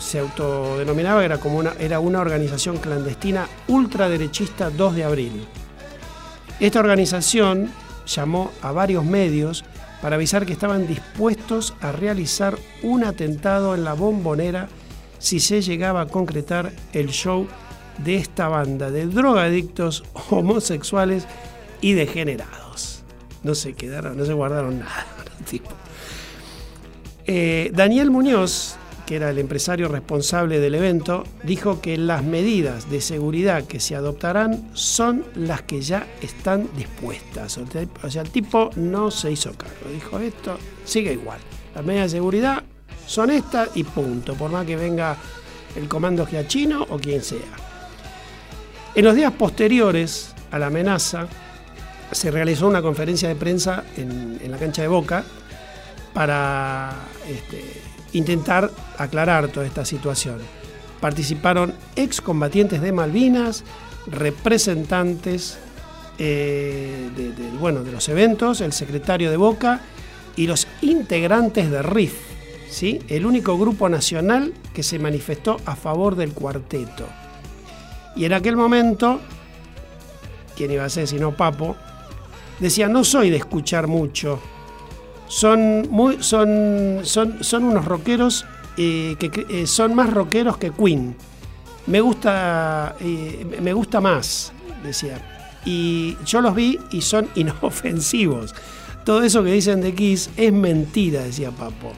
se 0.00 0.18
autodenominaba, 0.18 1.24
era, 1.24 1.38
como 1.38 1.58
una, 1.58 1.72
era 1.78 2.00
una 2.00 2.20
organización 2.20 2.78
clandestina 2.78 3.48
ultraderechista 3.68 4.70
2 4.70 4.96
de 4.96 5.04
abril. 5.04 5.46
Esta 6.60 6.80
organización 6.80 7.70
llamó 8.06 8.50
a 8.62 8.72
varios 8.72 9.04
medios 9.04 9.64
para 10.02 10.16
avisar 10.16 10.46
que 10.46 10.52
estaban 10.52 10.86
dispuestos 10.86 11.74
a 11.80 11.92
realizar 11.92 12.56
un 12.82 13.04
atentado 13.04 13.74
en 13.74 13.84
la 13.84 13.94
bombonera 13.94 14.68
si 15.18 15.40
se 15.40 15.62
llegaba 15.62 16.02
a 16.02 16.06
concretar 16.06 16.72
el 16.92 17.08
show 17.08 17.46
de 17.98 18.16
esta 18.16 18.48
banda 18.48 18.90
de 18.90 19.06
drogadictos, 19.06 20.04
homosexuales 20.30 21.26
y 21.80 21.92
degenerados. 21.94 23.02
No 23.42 23.54
se 23.54 23.74
quedaron, 23.74 24.16
no 24.16 24.24
se 24.24 24.32
guardaron 24.32 24.78
nada. 24.80 25.06
Eh, 27.26 27.70
Daniel 27.74 28.10
Muñoz, 28.10 28.76
que 29.04 29.16
era 29.16 29.30
el 29.30 29.38
empresario 29.38 29.88
responsable 29.88 30.60
del 30.60 30.76
evento, 30.76 31.24
dijo 31.42 31.80
que 31.80 31.96
las 31.96 32.22
medidas 32.22 32.88
de 32.90 33.00
seguridad 33.00 33.64
que 33.64 33.80
se 33.80 33.96
adoptarán 33.96 34.70
son 34.74 35.24
las 35.34 35.62
que 35.62 35.80
ya 35.80 36.06
están 36.22 36.68
dispuestas. 36.76 37.58
O 37.58 38.10
sea, 38.10 38.22
el 38.22 38.30
tipo 38.30 38.70
no 38.76 39.10
se 39.10 39.32
hizo 39.32 39.52
cargo. 39.54 39.90
Dijo 39.92 40.18
esto, 40.20 40.58
sigue 40.84 41.12
igual. 41.12 41.38
Las 41.74 41.84
medidas 41.84 42.12
de 42.12 42.18
seguridad 42.18 42.62
son 43.06 43.30
estas 43.30 43.70
y 43.76 43.84
punto. 43.84 44.34
Por 44.34 44.50
más 44.50 44.66
que 44.66 44.76
venga 44.76 45.16
el 45.76 45.88
comando 45.88 46.26
giachino 46.26 46.86
o 46.88 46.98
quien 46.98 47.22
sea. 47.22 47.65
En 48.96 49.04
los 49.04 49.14
días 49.14 49.30
posteriores 49.34 50.32
a 50.50 50.58
la 50.58 50.68
amenaza, 50.68 51.28
se 52.12 52.30
realizó 52.30 52.66
una 52.66 52.80
conferencia 52.80 53.28
de 53.28 53.36
prensa 53.36 53.84
en, 53.94 54.40
la 54.50 54.56
cancha 54.56 54.80
de 54.80 54.88
Boca 54.88 55.22
para 56.14 56.94
este, 57.28 57.62
intentar 58.14 58.70
aclarar 58.96 59.48
toda 59.48 59.66
esta 59.66 59.84
situación. 59.84 60.38
Participaron 60.98 61.74
excombatientes 61.94 62.80
de 62.80 62.90
Malvinas, 62.90 63.64
representantes 64.06 65.58
eh, 66.18 67.10
de, 67.14 67.50
bueno, 67.58 67.84
de 67.84 67.92
los 67.92 68.08
eventos, 68.08 68.62
el 68.62 68.72
secretario 68.72 69.30
de 69.30 69.36
Boca 69.36 69.82
y 70.36 70.46
los 70.46 70.66
integrantes 70.80 71.70
de 71.70 71.82
RIF, 71.82 72.14
¿sí? 72.70 73.00
el 73.08 73.26
único 73.26 73.58
grupo 73.58 73.90
nacional 73.90 74.54
que 74.72 74.82
se 74.82 74.98
manifestó 74.98 75.58
a 75.66 75.76
favor 75.76 76.16
del 76.16 76.32
cuarteto. 76.32 77.06
Y 78.16 78.24
en 78.24 78.32
aquel 78.32 78.56
momento, 78.56 79.20
¿quién 80.56 80.70
iba 80.70 80.84
a 80.84 80.88
ser 80.88 81.06
sino 81.06 81.32
Papo? 81.32 81.76
Decía, 82.58 82.88
no 82.88 83.04
soy 83.04 83.28
de 83.28 83.36
escuchar 83.36 83.86
mucho. 83.86 84.40
Son, 85.28 85.86
muy, 85.90 86.22
son, 86.22 87.00
son, 87.02 87.44
son 87.44 87.64
unos 87.64 87.84
rockeros 87.84 88.46
eh, 88.78 89.16
que 89.18 89.46
eh, 89.48 89.66
son 89.66 89.94
más 89.94 90.10
rockeros 90.10 90.56
que 90.56 90.70
Queen. 90.70 91.14
Me 91.86 92.00
gusta, 92.00 92.96
eh, 93.00 93.58
me 93.60 93.72
gusta 93.74 94.00
más, 94.00 94.52
decía. 94.82 95.60
Y 95.66 96.16
yo 96.24 96.40
los 96.40 96.54
vi 96.54 96.78
y 96.90 97.02
son 97.02 97.28
inofensivos. 97.34 98.54
Todo 99.04 99.22
eso 99.22 99.44
que 99.44 99.52
dicen 99.52 99.82
de 99.82 99.94
Kiss 99.94 100.30
es 100.36 100.52
mentira, 100.52 101.22
decía 101.22 101.50
Papo. 101.50 101.92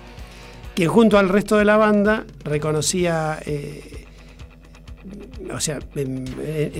Quien 0.74 0.90
junto 0.90 1.16
al 1.16 1.28
resto 1.28 1.56
de 1.56 1.64
la 1.64 1.76
banda 1.76 2.24
reconocía 2.44 3.40
o 5.52 5.60
sea, 5.60 5.78
en, 5.94 6.24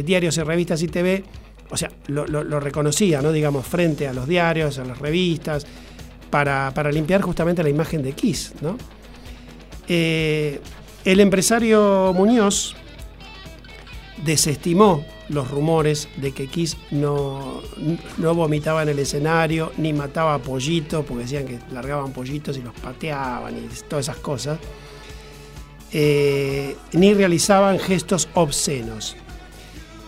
diarios 0.05 0.37
y 0.37 0.43
revistas 0.43 0.83
y 0.83 0.89
TV, 0.89 1.25
o 1.71 1.77
sea, 1.77 1.91
lo, 2.07 2.61
reconocía, 2.61 3.21
¿no? 3.23 3.33
Digamos, 3.33 3.67
frente 3.67 4.09
a 4.09 4.13
los 4.13 4.27
diarios, 4.27 4.79
a 4.79 4.85
las 4.85 4.99
revistas, 4.99 5.67
para, 6.31 6.73
limpiar 6.93 7.23
justamente 7.23 7.63
la 7.63 7.69
imagen 7.69 8.03
de 8.03 8.13
Kiss, 8.13 8.55
¿no? 8.61 8.77
Eh, 9.89 10.61
el 11.05 11.21
empresario 11.21 12.13
Muñoz 12.15 12.75
desestimó 14.25 15.05
los 15.29 15.51
rumores 15.51 16.09
de 16.17 16.33
que 16.33 16.47
Kiss 16.47 16.77
no, 16.91 17.61
no 18.19 18.35
vomitaba 18.35 18.83
en 18.83 18.91
el 18.91 18.99
escenario, 18.99 19.73
ni 19.77 19.93
mataba 19.93 20.39
pollitos, 20.39 21.05
porque 21.05 21.25
decían 21.25 21.47
que 21.47 21.59
largaban 21.73 22.13
pollitos 22.13 22.57
y 22.57 22.63
los 22.63 22.75
pateaban 22.75 23.57
y 23.57 23.69
todas 23.89 24.07
esas 24.07 24.17
cosas. 24.17 24.59
Eh, 25.93 26.77
ni 26.93 27.15
realizaban 27.15 27.79
gestos 27.79 28.29
obscenos. 28.35 29.17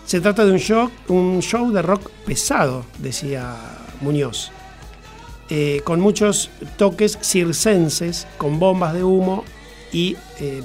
Se 0.05 0.21
trata 0.21 0.45
de 0.45 0.51
un 0.51 0.59
show, 0.59 0.91
un 1.07 1.41
show 1.41 1.71
de 1.71 1.81
rock 1.81 2.09
pesado, 2.25 2.85
decía 2.99 3.55
Muñoz, 4.01 4.51
eh, 5.49 5.81
con 5.83 5.99
muchos 5.99 6.49
toques 6.77 7.17
circenses, 7.21 8.27
con 8.37 8.59
bombas 8.59 8.93
de 8.93 9.03
humo 9.03 9.43
y 9.91 10.15
eh, 10.39 10.61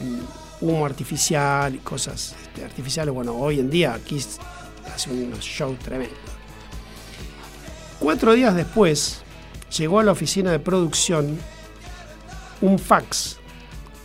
humo 0.61 0.85
artificial 0.85 1.75
y 1.75 1.79
cosas 1.79 2.35
este, 2.43 2.65
artificiales. 2.65 3.15
Bueno, 3.15 3.37
hoy 3.37 3.61
en 3.61 3.71
día 3.71 3.95
aquí 3.95 4.19
hace 4.95 5.11
unos 5.11 5.41
shows 5.41 5.79
tremendos. 5.79 6.19
Cuatro 7.99 8.35
días 8.35 8.55
después 8.55 9.23
llegó 9.77 10.01
a 10.01 10.05
la 10.05 10.13
oficina 10.13 10.51
de 10.51 10.59
producción 10.59 11.39
un 12.61 12.79
fax 12.79 13.39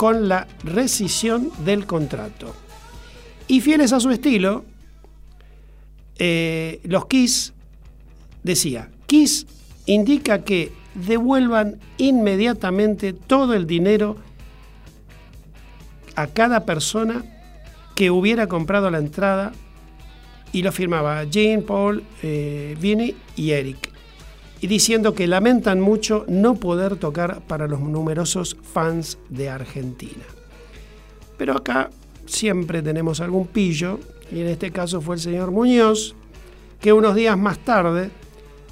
con 0.02 0.28
la 0.28 0.48
rescisión 0.64 1.52
del 1.64 1.86
contrato. 1.86 2.56
Y 3.48 3.62
fieles 3.62 3.94
a 3.94 4.00
su 4.00 4.10
estilo, 4.10 4.66
eh, 6.18 6.80
los 6.86 7.06
Kiss 7.06 7.54
decía, 8.42 8.90
Kiss 9.06 9.46
indica 9.86 10.42
que 10.42 10.72
devuelvan 10.96 11.80
inmediatamente 12.00 13.14
todo 13.14 13.54
el 13.54 13.68
dinero 13.68 14.18
a 16.16 16.26
cada 16.26 16.66
persona 16.66 17.24
que 17.94 18.10
hubiera 18.10 18.48
comprado 18.48 18.90
la 18.90 18.98
entrada 18.98 19.52
y 20.52 20.64
lo 20.64 20.72
firmaba 20.72 21.26
Jean, 21.26 21.62
Paul, 21.62 22.04
eh, 22.24 22.76
Vinny 22.82 23.14
y 23.36 23.52
Eric. 23.52 23.91
Y 24.62 24.68
diciendo 24.68 25.14
que 25.14 25.28
lamentan 25.28 25.82
mucho 25.82 26.24
no 26.28 26.56
poder 26.56 26.96
tocar 26.96 27.42
para 27.42 27.68
los 27.68 27.82
numerosos 27.82 28.56
fans 28.62 29.18
de 29.30 29.50
Argentina. 29.50 30.24
Pero 31.38 31.58
acá 31.58 31.90
siempre 32.28 32.82
tenemos 32.82 33.20
algún 33.20 33.48
pillo, 33.48 34.00
y 34.32 34.40
en 34.40 34.48
este 34.48 34.72
caso 34.72 35.02
fue 35.02 35.16
el 35.16 35.22
señor 35.22 35.52
Muñoz, 35.52 36.16
que 36.80 36.94
unos 36.94 37.16
días 37.16 37.38
más 37.38 37.60
tarde 37.60 38.12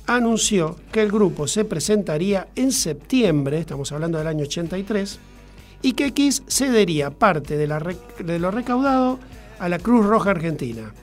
anunció 0.06 0.76
que 0.92 1.02
el 1.02 1.12
grupo 1.12 1.48
se 1.48 1.66
presentaría 1.66 2.48
en 2.56 2.72
septiembre, 2.72 3.60
estamos 3.60 3.92
hablando 3.92 4.18
del 4.18 4.28
año 4.28 4.44
83, 4.44 5.20
y 5.82 5.94
que 5.94 6.12
Kiss 6.14 6.44
cedería 6.48 7.12
parte 7.12 7.58
de, 7.58 7.68
de 8.24 8.40
lo 8.40 8.52
recaudado 8.52 9.20
a 9.60 9.70
la 9.70 9.80
Cruz 9.80 10.06
Roja 10.06 10.32
Argentina. 10.32 10.94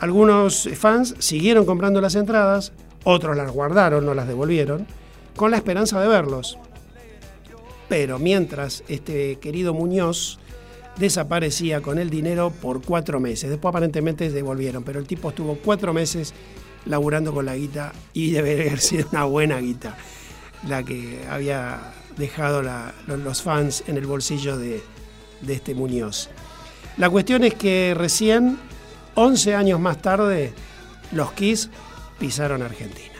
Algunos 0.00 0.68
fans 0.74 1.14
siguieron 1.18 1.64
comprando 1.64 2.00
las 2.00 2.14
entradas, 2.14 2.72
otros 3.04 3.36
las 3.36 3.50
guardaron, 3.50 4.04
no 4.04 4.14
las 4.14 4.28
devolvieron, 4.28 4.86
con 5.36 5.50
la 5.50 5.56
esperanza 5.56 6.00
de 6.00 6.08
verlos. 6.08 6.58
Pero 7.88 8.18
mientras 8.18 8.84
este 8.88 9.36
querido 9.36 9.72
Muñoz 9.72 10.38
desaparecía 10.96 11.80
con 11.80 11.98
el 11.98 12.10
dinero 12.10 12.50
por 12.50 12.82
cuatro 12.82 13.20
meses, 13.20 13.48
después 13.50 13.70
aparentemente 13.70 14.30
devolvieron, 14.30 14.82
pero 14.82 14.98
el 14.98 15.06
tipo 15.06 15.30
estuvo 15.30 15.56
cuatro 15.56 15.94
meses 15.94 16.34
laburando 16.84 17.32
con 17.32 17.46
la 17.46 17.56
guita 17.56 17.92
y 18.12 18.30
debe 18.30 18.52
haber 18.52 18.80
sido 18.80 19.08
una 19.12 19.24
buena 19.24 19.58
guita 19.58 19.96
la 20.66 20.82
que 20.82 21.24
había 21.30 21.92
dejado 22.16 22.62
los 23.06 23.42
fans 23.42 23.84
en 23.86 23.96
el 23.96 24.06
bolsillo 24.06 24.58
de, 24.58 24.82
de 25.40 25.54
este 25.54 25.74
Muñoz. 25.74 26.30
La 26.96 27.08
cuestión 27.08 27.44
es 27.44 27.54
que 27.54 27.94
recién, 27.96 28.58
11 29.14 29.54
años 29.54 29.80
más 29.80 30.02
tarde, 30.02 30.52
los 31.12 31.32
Kiss 31.32 31.70
pisaron 32.18 32.62
Argentina. 32.62 33.17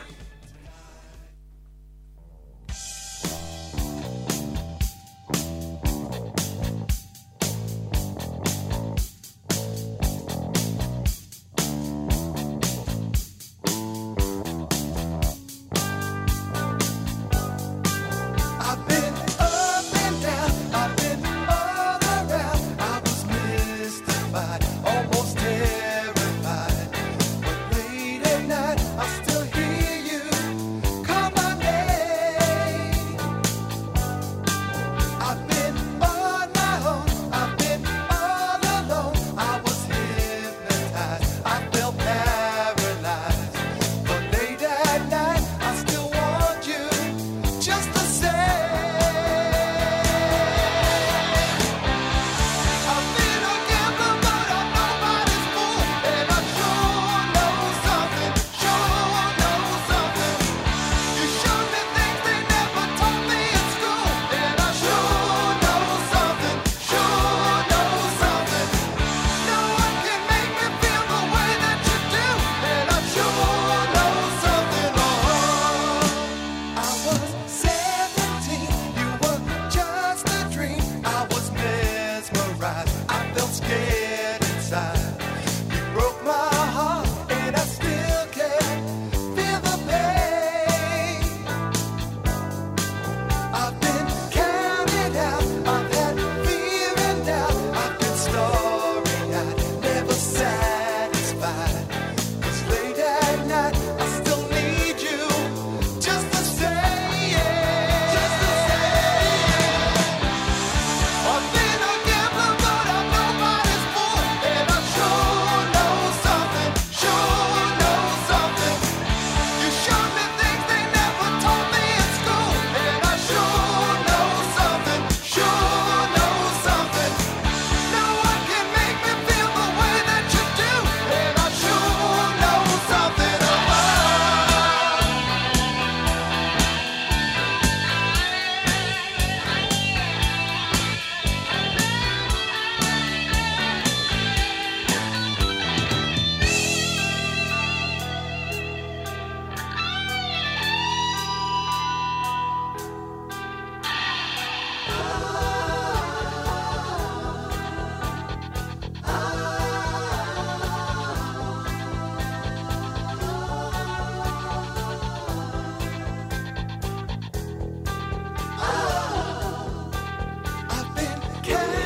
Hey. 171.49 171.78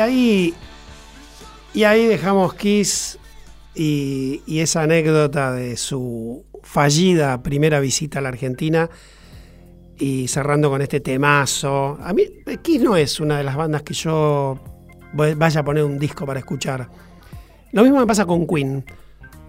Ahí, 0.00 0.54
y 1.74 1.84
ahí 1.84 2.06
dejamos 2.06 2.54
Kiss 2.54 3.18
y, 3.74 4.42
y 4.46 4.60
esa 4.60 4.82
anécdota 4.82 5.52
de 5.52 5.76
su 5.76 6.44
fallida 6.62 7.42
primera 7.42 7.80
visita 7.80 8.18
a 8.18 8.22
la 8.22 8.28
Argentina 8.28 8.90
y 10.00 10.28
cerrando 10.28 10.70
con 10.70 10.82
este 10.82 11.00
temazo. 11.00 11.98
A 12.02 12.12
mí, 12.12 12.24
Kiss 12.62 12.80
no 12.82 12.96
es 12.96 13.20
una 13.20 13.38
de 13.38 13.44
las 13.44 13.56
bandas 13.56 13.82
que 13.82 13.94
yo 13.94 14.58
vaya 15.12 15.60
a 15.60 15.64
poner 15.64 15.84
un 15.84 15.98
disco 15.98 16.24
para 16.26 16.40
escuchar. 16.40 16.88
Lo 17.72 17.82
mismo 17.82 17.98
me 17.98 18.06
pasa 18.06 18.24
con 18.24 18.46
Queen. 18.46 18.84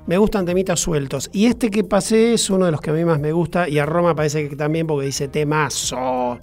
Me 0.08 0.18
gustan 0.18 0.45
temitas 0.45 0.80
sueltos. 0.80 1.30
Y 1.32 1.45
este 1.45 1.70
que 1.70 1.84
pasé 1.84 2.34
es 2.34 2.49
uno 2.49 2.66
de 2.66 2.72
los 2.72 2.82
que 2.82 2.89
a 2.89 2.93
mí 2.93 3.06
más 3.06 3.20
me 3.20 3.32
gusta. 3.32 3.70
Y 3.70 3.80
a 3.80 3.86
Roma 3.86 4.14
parece 4.14 4.49
que 4.49 4.56
también 4.56 4.88
porque 4.88 5.06
dice 5.06 5.28
temazo. 5.28 6.39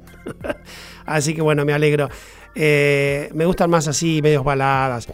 así 1.07 1.35
que 1.35 1.43
bueno, 1.43 1.65
me 1.65 1.73
alegro. 1.73 2.09
Eh, 2.61 3.31
me 3.35 3.47
gustan 3.47 3.71
más 3.71 3.87
así, 3.87 4.21
medios 4.21 4.43
baladas. 4.43 5.07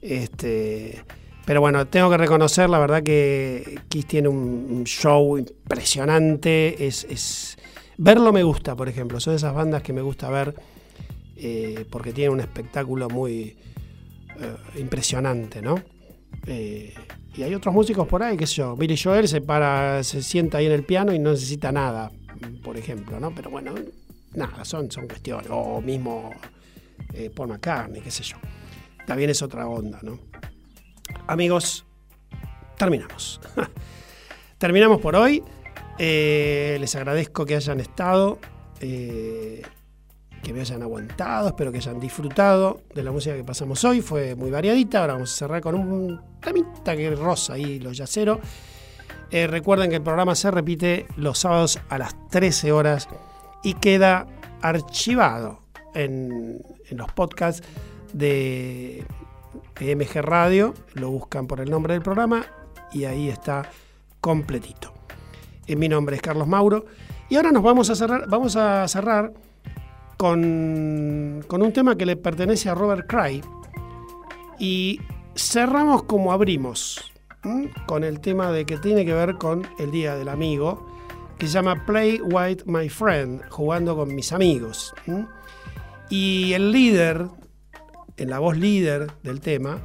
Este, 0.00 1.02
pero 1.44 1.60
bueno, 1.60 1.88
tengo 1.88 2.08
que 2.08 2.16
reconocer, 2.16 2.70
la 2.70 2.78
verdad 2.78 3.02
que 3.02 3.80
Kiss 3.88 4.06
tiene 4.06 4.28
un, 4.28 4.84
show 4.84 5.36
impresionante. 5.36 6.86
Es, 6.86 7.58
verlo 7.98 8.32
me 8.32 8.44
gusta, 8.44 8.76
por 8.76 8.88
ejemplo. 8.88 9.18
Son 9.18 9.34
esas 9.34 9.52
bandas 9.52 9.82
que 9.82 9.92
me 9.92 10.02
gusta 10.02 10.30
ver 10.30 10.54
eh, 11.36 11.84
porque 11.90 12.12
tienen 12.12 12.34
un 12.34 12.40
espectáculo 12.40 13.08
muy 13.08 13.56
eh, 14.38 14.56
impresionante, 14.76 15.60
¿no? 15.60 15.82
Y 16.46 17.42
hay 17.42 17.54
otros 17.54 17.74
músicos 17.74 18.06
por 18.06 18.22
ahí, 18.22 18.36
qué 18.36 18.46
sé 18.46 18.56
yo. 18.56 18.76
Billy 18.76 18.96
Joel 18.96 19.26
se 19.26 19.40
para, 19.40 20.04
se 20.04 20.22
sienta 20.22 20.58
ahí 20.58 20.66
en 20.66 20.72
el 20.72 20.84
piano 20.84 21.12
y 21.12 21.18
no 21.18 21.32
necesita 21.32 21.72
nada, 21.72 22.12
por 22.62 22.76
ejemplo, 22.76 23.18
¿no? 23.18 23.34
Pero 23.34 23.50
bueno, 23.50 23.74
nada, 24.34 24.64
son, 24.64 24.92
son 24.92 25.08
cuestiones. 25.08 25.48
O 25.50 25.80
mismo 25.80 26.30
eh, 27.14 27.30
Paul 27.30 27.48
McCartney, 27.48 28.02
qué 28.02 28.10
sé 28.10 28.22
yo. 28.22 28.36
También 29.06 29.30
es 29.30 29.42
otra 29.42 29.66
onda, 29.66 29.98
¿no? 30.02 30.18
Amigos, 31.26 31.84
terminamos. 32.76 33.40
terminamos 34.58 35.00
por 35.00 35.16
hoy. 35.16 35.42
Eh, 35.98 36.76
les 36.80 36.94
agradezco 36.96 37.46
que 37.46 37.56
hayan 37.56 37.80
estado. 37.80 38.38
eh, 38.80 39.62
que 40.44 40.52
me 40.52 40.60
hayan 40.60 40.82
aguantado, 40.82 41.48
espero 41.48 41.72
que 41.72 41.78
hayan 41.78 41.98
disfrutado 41.98 42.82
de 42.94 43.02
la 43.02 43.10
música 43.10 43.34
que 43.34 43.42
pasamos 43.42 43.82
hoy, 43.84 44.02
fue 44.02 44.36
muy 44.36 44.50
variadita, 44.50 45.00
ahora 45.00 45.14
vamos 45.14 45.32
a 45.32 45.36
cerrar 45.36 45.62
con 45.62 45.74
un 45.74 46.20
temita 46.40 46.94
que 46.94 47.10
rosa 47.16 47.54
ahí, 47.54 47.80
los 47.80 47.96
yaceros. 47.96 48.38
Eh, 49.30 49.46
recuerden 49.46 49.88
que 49.90 49.96
el 49.96 50.02
programa 50.02 50.34
se 50.34 50.50
repite 50.50 51.06
los 51.16 51.38
sábados 51.38 51.80
a 51.88 51.98
las 51.98 52.14
13 52.28 52.70
horas 52.72 53.08
y 53.64 53.74
queda 53.74 54.26
archivado 54.60 55.62
en, 55.94 56.62
en 56.90 56.98
los 56.98 57.12
podcasts 57.12 57.66
de 58.12 59.04
MG 59.80 60.22
Radio, 60.22 60.74
lo 60.94 61.10
buscan 61.10 61.46
por 61.46 61.60
el 61.60 61.70
nombre 61.70 61.94
del 61.94 62.02
programa 62.02 62.46
y 62.92 63.04
ahí 63.04 63.28
está 63.28 63.70
completito. 64.20 64.92
Eh, 65.66 65.76
mi 65.76 65.88
nombre 65.88 66.16
es 66.16 66.22
Carlos 66.22 66.46
Mauro 66.46 66.86
y 67.28 67.36
ahora 67.36 67.52
nos 67.52 67.62
vamos 67.62 67.90
a 67.90 67.94
cerrar, 67.94 68.28
vamos 68.28 68.56
a 68.56 68.86
cerrar 68.88 69.32
con, 70.16 71.44
con 71.46 71.62
un 71.62 71.72
tema 71.72 71.96
que 71.96 72.06
le 72.06 72.16
pertenece 72.16 72.68
a 72.68 72.74
Robert 72.74 73.06
Cray. 73.08 73.42
Y 74.58 75.00
cerramos 75.34 76.04
como 76.04 76.32
abrimos, 76.32 77.12
con 77.86 78.04
el 78.04 78.20
tema 78.20 78.50
de 78.52 78.64
que 78.64 78.78
tiene 78.78 79.04
que 79.04 79.12
ver 79.12 79.34
con 79.36 79.66
el 79.78 79.90
Día 79.90 80.14
del 80.16 80.28
Amigo, 80.28 80.86
que 81.38 81.46
se 81.46 81.54
llama 81.54 81.84
Play 81.84 82.20
White 82.20 82.64
My 82.66 82.88
Friend, 82.88 83.42
jugando 83.50 83.96
con 83.96 84.14
mis 84.14 84.32
amigos. 84.32 84.94
Y 86.10 86.52
el 86.52 86.70
líder, 86.70 87.28
en 88.16 88.30
la 88.30 88.38
voz 88.38 88.56
líder 88.56 89.10
del 89.22 89.40
tema, 89.40 89.80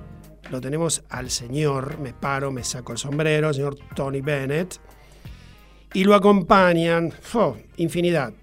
lo 0.51 0.61
tenemos 0.61 1.03
al 1.09 1.30
señor, 1.30 1.99
me 1.99 2.13
paro, 2.13 2.51
me 2.51 2.63
saco 2.63 2.91
el 2.91 2.97
sombrero, 2.97 3.49
el 3.49 3.55
señor 3.55 3.78
Tony 3.95 4.22
Bennett. 4.22 4.80
Y 5.93 6.03
lo 6.03 6.15
acompañan, 6.15 7.11
¡fo! 7.11 7.57
infinidad. 7.78 8.34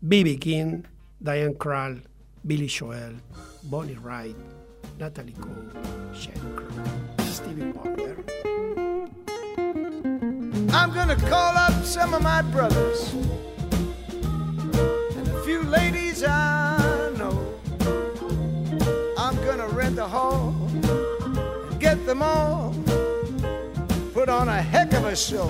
B.B. 0.00 0.38
King, 0.38 0.82
Diane 1.20 1.54
Krall, 1.54 2.02
Billy 2.42 2.68
Joel, 2.68 3.20
Bonnie 3.64 3.96
Wright, 4.02 4.36
Natalie 4.98 5.34
Cole, 5.34 5.70
Sheryl 6.12 6.56
Crow, 6.56 7.24
Stevie 7.24 7.72
Wonder. 7.72 8.16
I'm 10.74 10.92
gonna 10.92 11.16
call 11.16 11.56
up 11.56 11.84
some 11.84 12.14
of 12.14 12.22
my 12.22 12.42
brothers 12.42 13.14
few 15.44 15.62
ladies 15.64 16.24
I 16.24 17.12
know. 17.18 17.54
I'm 19.18 19.36
gonna 19.44 19.68
rent 19.68 19.98
a 19.98 20.06
hall 20.06 20.54
get 21.82 22.06
them 22.06 22.22
all. 22.22 22.72
Put 24.14 24.28
on 24.28 24.48
a 24.48 24.62
heck 24.62 24.92
of 24.92 25.04
a 25.04 25.16
show. 25.16 25.48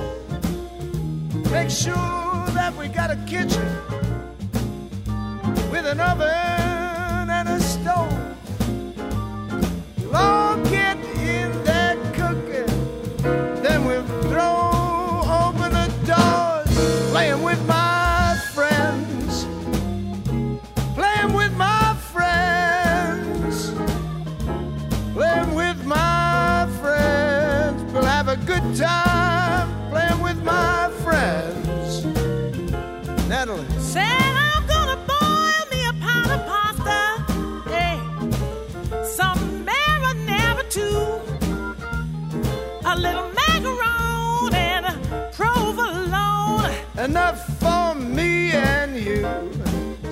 Make 1.51 1.71
sure 1.71 1.95
that 2.57 2.75
we 2.77 2.89
got 2.89 3.11
a 3.11 3.17
kitchen 3.27 3.69
with 5.71 5.85
an 5.87 6.01
oven 6.01 6.72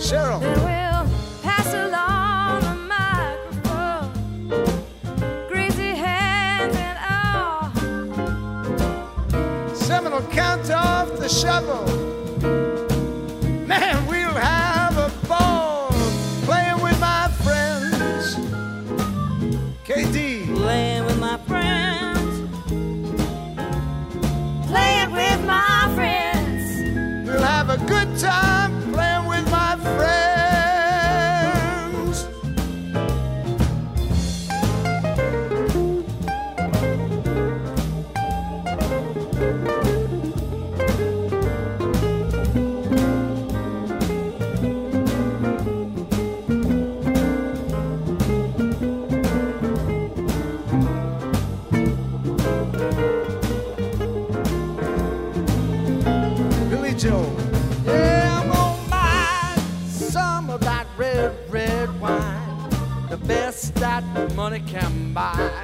Cheryl. 0.00 0.40
Then 0.40 0.58
we'll 0.64 1.06
pass 1.42 1.74
along 1.74 2.62
the 2.62 2.74
microphone. 2.96 4.10
Greasy 5.46 5.94
hands 5.94 6.74
and 6.74 6.98
all. 6.98 7.70
Will 10.10 10.26
count 10.32 10.70
off 10.70 11.08
the 11.18 11.28
shovel. 11.28 12.09
Can 64.70 65.12
buy. 65.12 65.59